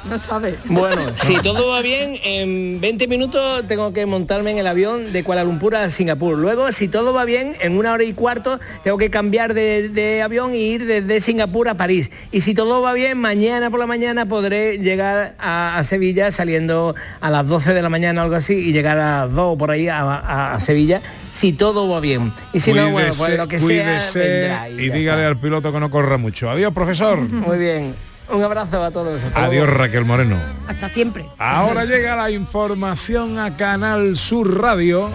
[0.09, 0.55] No sabe.
[0.65, 5.23] Bueno, si todo va bien, en 20 minutos tengo que montarme en el avión de
[5.23, 6.37] Kuala Lumpur a Singapur.
[6.37, 10.21] Luego, si todo va bien, en una hora y cuarto tengo que cambiar de, de
[10.21, 12.09] avión e ir desde Singapur a París.
[12.31, 16.95] Y si todo va bien, mañana por la mañana podré llegar a, a Sevilla saliendo
[17.19, 19.71] a las 12 de la mañana o algo así y llegar a las 2 por
[19.71, 21.01] ahí a, a- a Sevilla,
[21.33, 22.31] si todo va bien.
[22.53, 24.69] Y si no, bueno, pues lo que sea cuídese vendrá.
[24.69, 26.49] y dígale al piloto que no corra mucho.
[26.49, 27.17] Adiós, profesor.
[27.19, 28.06] Muy bien.
[28.29, 29.21] Un abrazo a todos.
[29.35, 29.69] Adiós.
[29.69, 30.37] Raquel Moreno.
[30.67, 31.25] Hasta siempre.
[31.37, 35.09] Ahora llega la información a Canal Sur Radio.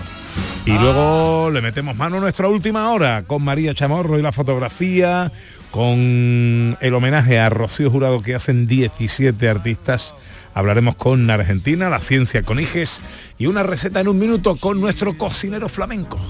[0.64, 5.32] Y luego le metemos mano a nuestra última hora con María Chamorro y la fotografía,
[5.70, 10.14] con el homenaje a Rocío Jurado que hacen 17 artistas.
[10.54, 13.00] Hablaremos con Argentina, la ciencia con Iges
[13.38, 16.20] y una receta en un minuto con nuestro cocinero flamenco.